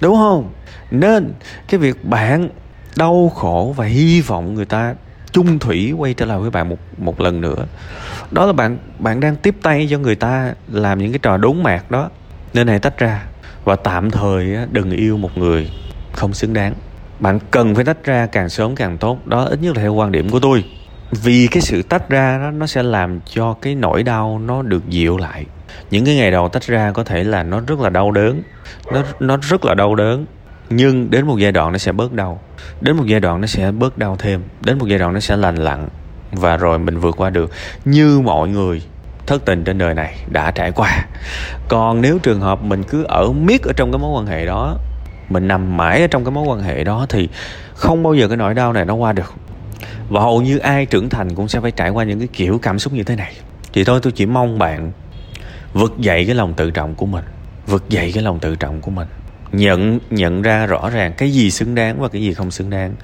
Đúng 0.00 0.16
không? 0.16 0.52
Nên 0.90 1.32
cái 1.68 1.80
việc 1.80 2.04
bạn 2.04 2.48
đau 2.96 3.32
khổ 3.34 3.74
và 3.76 3.84
hy 3.84 4.20
vọng 4.20 4.54
người 4.54 4.64
ta 4.64 4.94
chung 5.32 5.58
thủy 5.58 5.92
quay 5.92 6.14
trở 6.14 6.26
lại 6.26 6.38
với 6.38 6.50
bạn 6.50 6.68
một 6.68 6.78
một 6.98 7.20
lần 7.20 7.40
nữa, 7.40 7.66
đó 8.30 8.46
là 8.46 8.52
bạn 8.52 8.78
bạn 8.98 9.20
đang 9.20 9.36
tiếp 9.36 9.56
tay 9.62 9.88
cho 9.90 9.98
người 9.98 10.14
ta 10.14 10.54
làm 10.68 10.98
những 10.98 11.12
cái 11.12 11.18
trò 11.18 11.36
đốn 11.36 11.62
mạc 11.62 11.90
đó. 11.90 12.10
Nên 12.54 12.68
hãy 12.68 12.78
tách 12.78 12.98
ra 12.98 13.26
và 13.64 13.76
tạm 13.76 14.10
thời 14.10 14.56
đừng 14.72 14.90
yêu 14.90 15.16
một 15.16 15.38
người 15.38 15.70
không 16.12 16.34
xứng 16.34 16.52
đáng. 16.52 16.74
Bạn 17.20 17.38
cần 17.50 17.74
phải 17.74 17.84
tách 17.84 18.04
ra 18.04 18.26
càng 18.26 18.48
sớm 18.48 18.74
càng 18.74 18.98
tốt. 18.98 19.26
Đó 19.26 19.44
ít 19.44 19.62
nhất 19.62 19.76
là 19.76 19.82
theo 19.82 19.94
quan 19.94 20.12
điểm 20.12 20.30
của 20.30 20.40
tôi 20.40 20.64
vì 21.10 21.46
cái 21.50 21.60
sự 21.60 21.82
tách 21.82 22.08
ra 22.08 22.38
đó, 22.38 22.50
nó 22.50 22.66
sẽ 22.66 22.82
làm 22.82 23.20
cho 23.20 23.52
cái 23.62 23.74
nỗi 23.74 24.02
đau 24.02 24.38
nó 24.38 24.62
được 24.62 24.88
dịu 24.88 25.16
lại. 25.16 25.44
Những 25.90 26.04
cái 26.04 26.16
ngày 26.16 26.30
đầu 26.30 26.48
tách 26.48 26.62
ra 26.62 26.92
có 26.92 27.04
thể 27.04 27.24
là 27.24 27.42
nó 27.42 27.60
rất 27.66 27.80
là 27.80 27.90
đau 27.90 28.10
đớn, 28.10 28.42
nó 28.92 29.02
nó 29.20 29.36
rất 29.42 29.64
là 29.64 29.74
đau 29.74 29.94
đớn. 29.94 30.26
Nhưng 30.70 31.10
đến 31.10 31.26
một 31.26 31.38
giai 31.38 31.52
đoạn 31.52 31.72
nó 31.72 31.78
sẽ 31.78 31.92
bớt 31.92 32.12
đau. 32.12 32.40
Đến 32.80 32.96
một 32.96 33.04
giai 33.06 33.20
đoạn 33.20 33.40
nó 33.40 33.46
sẽ 33.46 33.70
bớt 33.70 33.98
đau 33.98 34.16
thêm. 34.16 34.42
Đến 34.60 34.78
một 34.78 34.86
giai 34.86 34.98
đoạn 34.98 35.14
nó 35.14 35.20
sẽ 35.20 35.36
lành 35.36 35.56
lặn 35.56 35.88
và 36.32 36.56
rồi 36.56 36.78
mình 36.78 36.98
vượt 36.98 37.16
qua 37.16 37.30
được. 37.30 37.50
Như 37.84 38.20
mọi 38.20 38.48
người, 38.48 38.82
thất 39.26 39.44
tình 39.44 39.64
trên 39.64 39.78
đời 39.78 39.94
này 39.94 40.16
đã 40.30 40.50
trải 40.50 40.72
qua. 40.72 41.04
Còn 41.68 42.00
nếu 42.00 42.18
trường 42.18 42.40
hợp 42.40 42.62
mình 42.62 42.82
cứ 42.82 43.04
ở 43.04 43.32
miết 43.32 43.62
ở 43.62 43.72
trong 43.76 43.92
cái 43.92 43.98
mối 43.98 44.20
quan 44.20 44.26
hệ 44.26 44.46
đó, 44.46 44.76
mình 45.28 45.48
nằm 45.48 45.76
mãi 45.76 46.00
ở 46.00 46.06
trong 46.06 46.24
cái 46.24 46.32
mối 46.32 46.44
quan 46.46 46.60
hệ 46.60 46.84
đó, 46.84 47.06
thì 47.08 47.28
không 47.74 48.02
bao 48.02 48.14
giờ 48.14 48.28
cái 48.28 48.36
nỗi 48.36 48.54
đau 48.54 48.72
này 48.72 48.84
nó 48.84 48.94
qua 48.94 49.12
được 49.12 49.34
và 50.08 50.20
hầu 50.20 50.42
như 50.42 50.58
ai 50.58 50.86
trưởng 50.86 51.08
thành 51.08 51.34
cũng 51.34 51.48
sẽ 51.48 51.60
phải 51.60 51.70
trải 51.70 51.90
qua 51.90 52.04
những 52.04 52.18
cái 52.18 52.28
kiểu 52.32 52.58
cảm 52.62 52.78
xúc 52.78 52.92
như 52.92 53.02
thế 53.02 53.16
này. 53.16 53.32
Thì 53.72 53.84
thôi, 53.84 54.00
tôi 54.02 54.12
chỉ 54.12 54.26
mong 54.26 54.58
bạn 54.58 54.92
vực 55.72 55.98
dậy 55.98 56.24
cái 56.26 56.34
lòng 56.34 56.54
tự 56.54 56.70
trọng 56.70 56.94
của 56.94 57.06
mình. 57.06 57.24
Vực 57.66 57.88
dậy 57.88 58.10
cái 58.14 58.22
lòng 58.22 58.38
tự 58.38 58.56
trọng 58.56 58.80
của 58.80 58.90
mình. 58.90 59.08
Nhận 59.52 59.98
nhận 60.10 60.42
ra 60.42 60.66
rõ 60.66 60.90
ràng 60.90 61.12
cái 61.18 61.30
gì 61.30 61.50
xứng 61.50 61.74
đáng 61.74 62.00
và 62.00 62.08
cái 62.08 62.22
gì 62.22 62.34
không 62.34 62.50
xứng 62.50 62.70
đáng. 62.70 62.94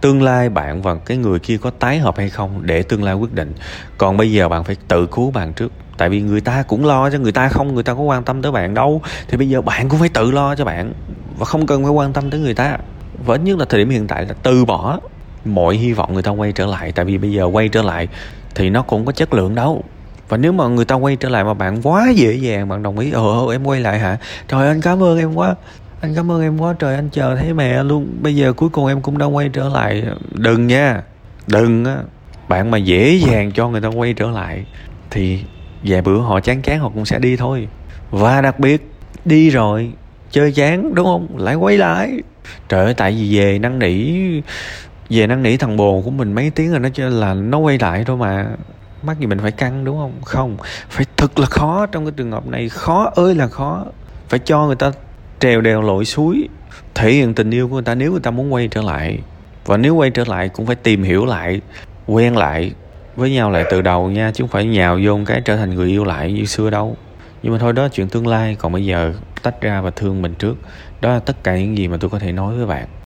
Tương 0.00 0.22
lai 0.22 0.48
bạn 0.48 0.82
và 0.82 0.94
cái 0.94 1.16
người 1.16 1.38
kia 1.38 1.56
có 1.56 1.70
tái 1.70 1.98
hợp 1.98 2.16
hay 2.16 2.30
không 2.30 2.60
để 2.62 2.82
tương 2.82 3.04
lai 3.04 3.14
quyết 3.14 3.32
định. 3.34 3.54
Còn 3.98 4.16
bây 4.16 4.32
giờ 4.32 4.48
bạn 4.48 4.64
phải 4.64 4.76
tự 4.88 5.06
cứu 5.06 5.30
bạn 5.30 5.52
trước. 5.52 5.72
Tại 5.98 6.08
vì 6.08 6.20
người 6.20 6.40
ta 6.40 6.62
cũng 6.62 6.84
lo 6.84 7.10
cho 7.10 7.18
người 7.18 7.32
ta 7.32 7.48
không, 7.48 7.74
người 7.74 7.82
ta 7.82 7.94
có 7.94 8.00
quan 8.00 8.24
tâm 8.24 8.42
tới 8.42 8.52
bạn 8.52 8.74
đâu. 8.74 9.02
Thì 9.28 9.36
bây 9.36 9.48
giờ 9.48 9.60
bạn 9.60 9.88
cũng 9.88 10.00
phải 10.00 10.08
tự 10.08 10.30
lo 10.30 10.54
cho 10.54 10.64
bạn. 10.64 10.92
Và 11.38 11.44
không 11.44 11.66
cần 11.66 11.82
phải 11.82 11.92
quan 11.92 12.12
tâm 12.12 12.30
tới 12.30 12.40
người 12.40 12.54
ta. 12.54 12.78
Và 13.26 13.34
ít 13.34 13.40
nhất 13.40 13.58
là 13.58 13.64
thời 13.68 13.80
điểm 13.80 13.90
hiện 13.90 14.06
tại 14.06 14.26
là 14.26 14.34
từ 14.42 14.64
bỏ 14.64 14.98
mọi 15.44 15.76
hy 15.76 15.92
vọng 15.92 16.14
người 16.14 16.22
ta 16.22 16.30
quay 16.30 16.52
trở 16.52 16.66
lại, 16.66 16.92
tại 16.92 17.04
vì 17.04 17.18
bây 17.18 17.32
giờ 17.32 17.44
quay 17.44 17.68
trở 17.68 17.82
lại 17.82 18.08
thì 18.54 18.70
nó 18.70 18.82
cũng 18.82 19.04
có 19.04 19.12
chất 19.12 19.34
lượng 19.34 19.54
đâu. 19.54 19.84
Và 20.28 20.36
nếu 20.36 20.52
mà 20.52 20.68
người 20.68 20.84
ta 20.84 20.94
quay 20.94 21.16
trở 21.16 21.28
lại 21.28 21.44
mà 21.44 21.54
bạn 21.54 21.82
quá 21.82 22.10
dễ 22.14 22.32
dàng, 22.32 22.68
bạn 22.68 22.82
đồng 22.82 22.98
ý 22.98 23.12
ờ, 23.12 23.20
ờ 23.20 23.52
em 23.52 23.64
quay 23.64 23.80
lại 23.80 23.98
hả? 23.98 24.18
Trời, 24.48 24.68
anh 24.68 24.80
cảm 24.80 25.02
ơn 25.02 25.18
em 25.18 25.34
quá. 25.34 25.54
Anh 26.00 26.14
cảm 26.14 26.32
ơn 26.32 26.42
em 26.42 26.58
quá, 26.58 26.74
trời, 26.78 26.94
anh 26.94 27.08
chờ 27.12 27.36
thấy 27.36 27.54
mẹ 27.54 27.82
luôn. 27.82 28.06
Bây 28.20 28.36
giờ 28.36 28.52
cuối 28.52 28.68
cùng 28.68 28.86
em 28.86 29.00
cũng 29.00 29.18
đã 29.18 29.26
quay 29.26 29.48
trở 29.48 29.68
lại. 29.68 30.04
Đừng 30.32 30.66
nha, 30.66 31.02
đừng 31.46 31.84
á. 31.84 31.96
Bạn 32.48 32.70
mà 32.70 32.78
dễ 32.78 33.20
dàng 33.26 33.52
cho 33.52 33.68
người 33.68 33.80
ta 33.80 33.88
quay 33.88 34.14
trở 34.14 34.30
lại 34.30 34.64
thì 35.10 35.38
vài 35.82 36.02
bữa 36.02 36.18
họ 36.18 36.40
chán 36.40 36.62
chán 36.62 36.80
họ 36.80 36.88
cũng 36.88 37.04
sẽ 37.04 37.18
đi 37.18 37.36
thôi. 37.36 37.68
Và 38.10 38.40
đặc 38.40 38.58
biệt, 38.58 38.90
đi 39.24 39.50
rồi, 39.50 39.92
chơi 40.30 40.52
chán, 40.52 40.94
đúng 40.94 41.06
không? 41.06 41.28
Lại 41.36 41.54
quay 41.54 41.78
lại. 41.78 42.10
Trời 42.68 42.84
ơi, 42.84 42.94
tại 42.94 43.12
vì 43.12 43.38
về 43.38 43.58
năn 43.58 43.78
nỉ 43.78 44.12
về 45.10 45.26
năn 45.26 45.42
nỉ 45.42 45.56
thằng 45.56 45.76
bồ 45.76 46.02
của 46.04 46.10
mình 46.10 46.32
mấy 46.32 46.50
tiếng 46.50 46.70
rồi 46.70 46.80
nó 46.80 46.88
cho 46.94 47.08
là 47.08 47.34
nó 47.34 47.58
quay 47.58 47.78
lại 47.78 48.04
thôi 48.04 48.16
mà. 48.16 48.46
Mắc 49.02 49.18
gì 49.18 49.26
mình 49.26 49.38
phải 49.38 49.52
căng, 49.52 49.84
đúng 49.84 49.98
không? 49.98 50.12
Không, 50.24 50.56
phải 50.88 51.06
thật 51.16 51.38
là 51.38 51.46
khó 51.46 51.86
trong 51.86 52.04
cái 52.04 52.12
trường 52.16 52.32
hợp 52.32 52.46
này. 52.46 52.68
Khó 52.68 53.12
ơi 53.14 53.34
là 53.34 53.46
khó. 53.46 53.84
Phải 54.28 54.40
cho 54.44 54.66
người 54.66 54.76
ta 54.76 54.92
trèo 55.40 55.60
đèo 55.60 55.82
lội 55.82 56.04
suối, 56.04 56.48
thể 56.94 57.12
hiện 57.12 57.34
tình 57.34 57.50
yêu 57.50 57.68
của 57.68 57.74
người 57.74 57.82
ta. 57.82 57.94
Nếu 57.94 58.10
người 58.10 58.20
ta 58.20 58.30
muốn 58.30 58.52
quay 58.52 58.68
trở 58.68 58.82
lại, 58.82 59.18
và 59.66 59.76
nếu 59.76 59.94
quay 59.94 60.10
trở 60.10 60.24
lại 60.26 60.48
cũng 60.48 60.66
phải 60.66 60.76
tìm 60.76 61.02
hiểu 61.02 61.24
lại, 61.24 61.60
quen 62.06 62.36
lại 62.36 62.72
với 63.16 63.30
nhau 63.30 63.50
lại 63.50 63.64
từ 63.70 63.82
đầu 63.82 64.10
nha, 64.10 64.30
chứ 64.34 64.44
không 64.44 64.50
phải 64.50 64.64
nhào 64.64 64.98
vô 65.04 65.18
cái 65.26 65.40
trở 65.40 65.56
thành 65.56 65.74
người 65.74 65.88
yêu 65.88 66.04
lại 66.04 66.32
như 66.32 66.44
xưa 66.44 66.70
đâu. 66.70 66.96
Nhưng 67.42 67.52
mà 67.52 67.58
thôi, 67.58 67.72
đó 67.72 67.88
chuyện 67.88 68.08
tương 68.08 68.26
lai. 68.26 68.56
Còn 68.58 68.72
bây 68.72 68.84
giờ 68.84 69.14
tách 69.42 69.60
ra 69.60 69.80
và 69.80 69.90
thương 69.90 70.22
mình 70.22 70.34
trước. 70.34 70.56
Đó 71.00 71.12
là 71.12 71.18
tất 71.18 71.44
cả 71.44 71.58
những 71.58 71.78
gì 71.78 71.88
mà 71.88 71.96
tôi 72.00 72.10
có 72.10 72.18
thể 72.18 72.32
nói 72.32 72.56
với 72.56 72.66
bạn. 72.66 72.86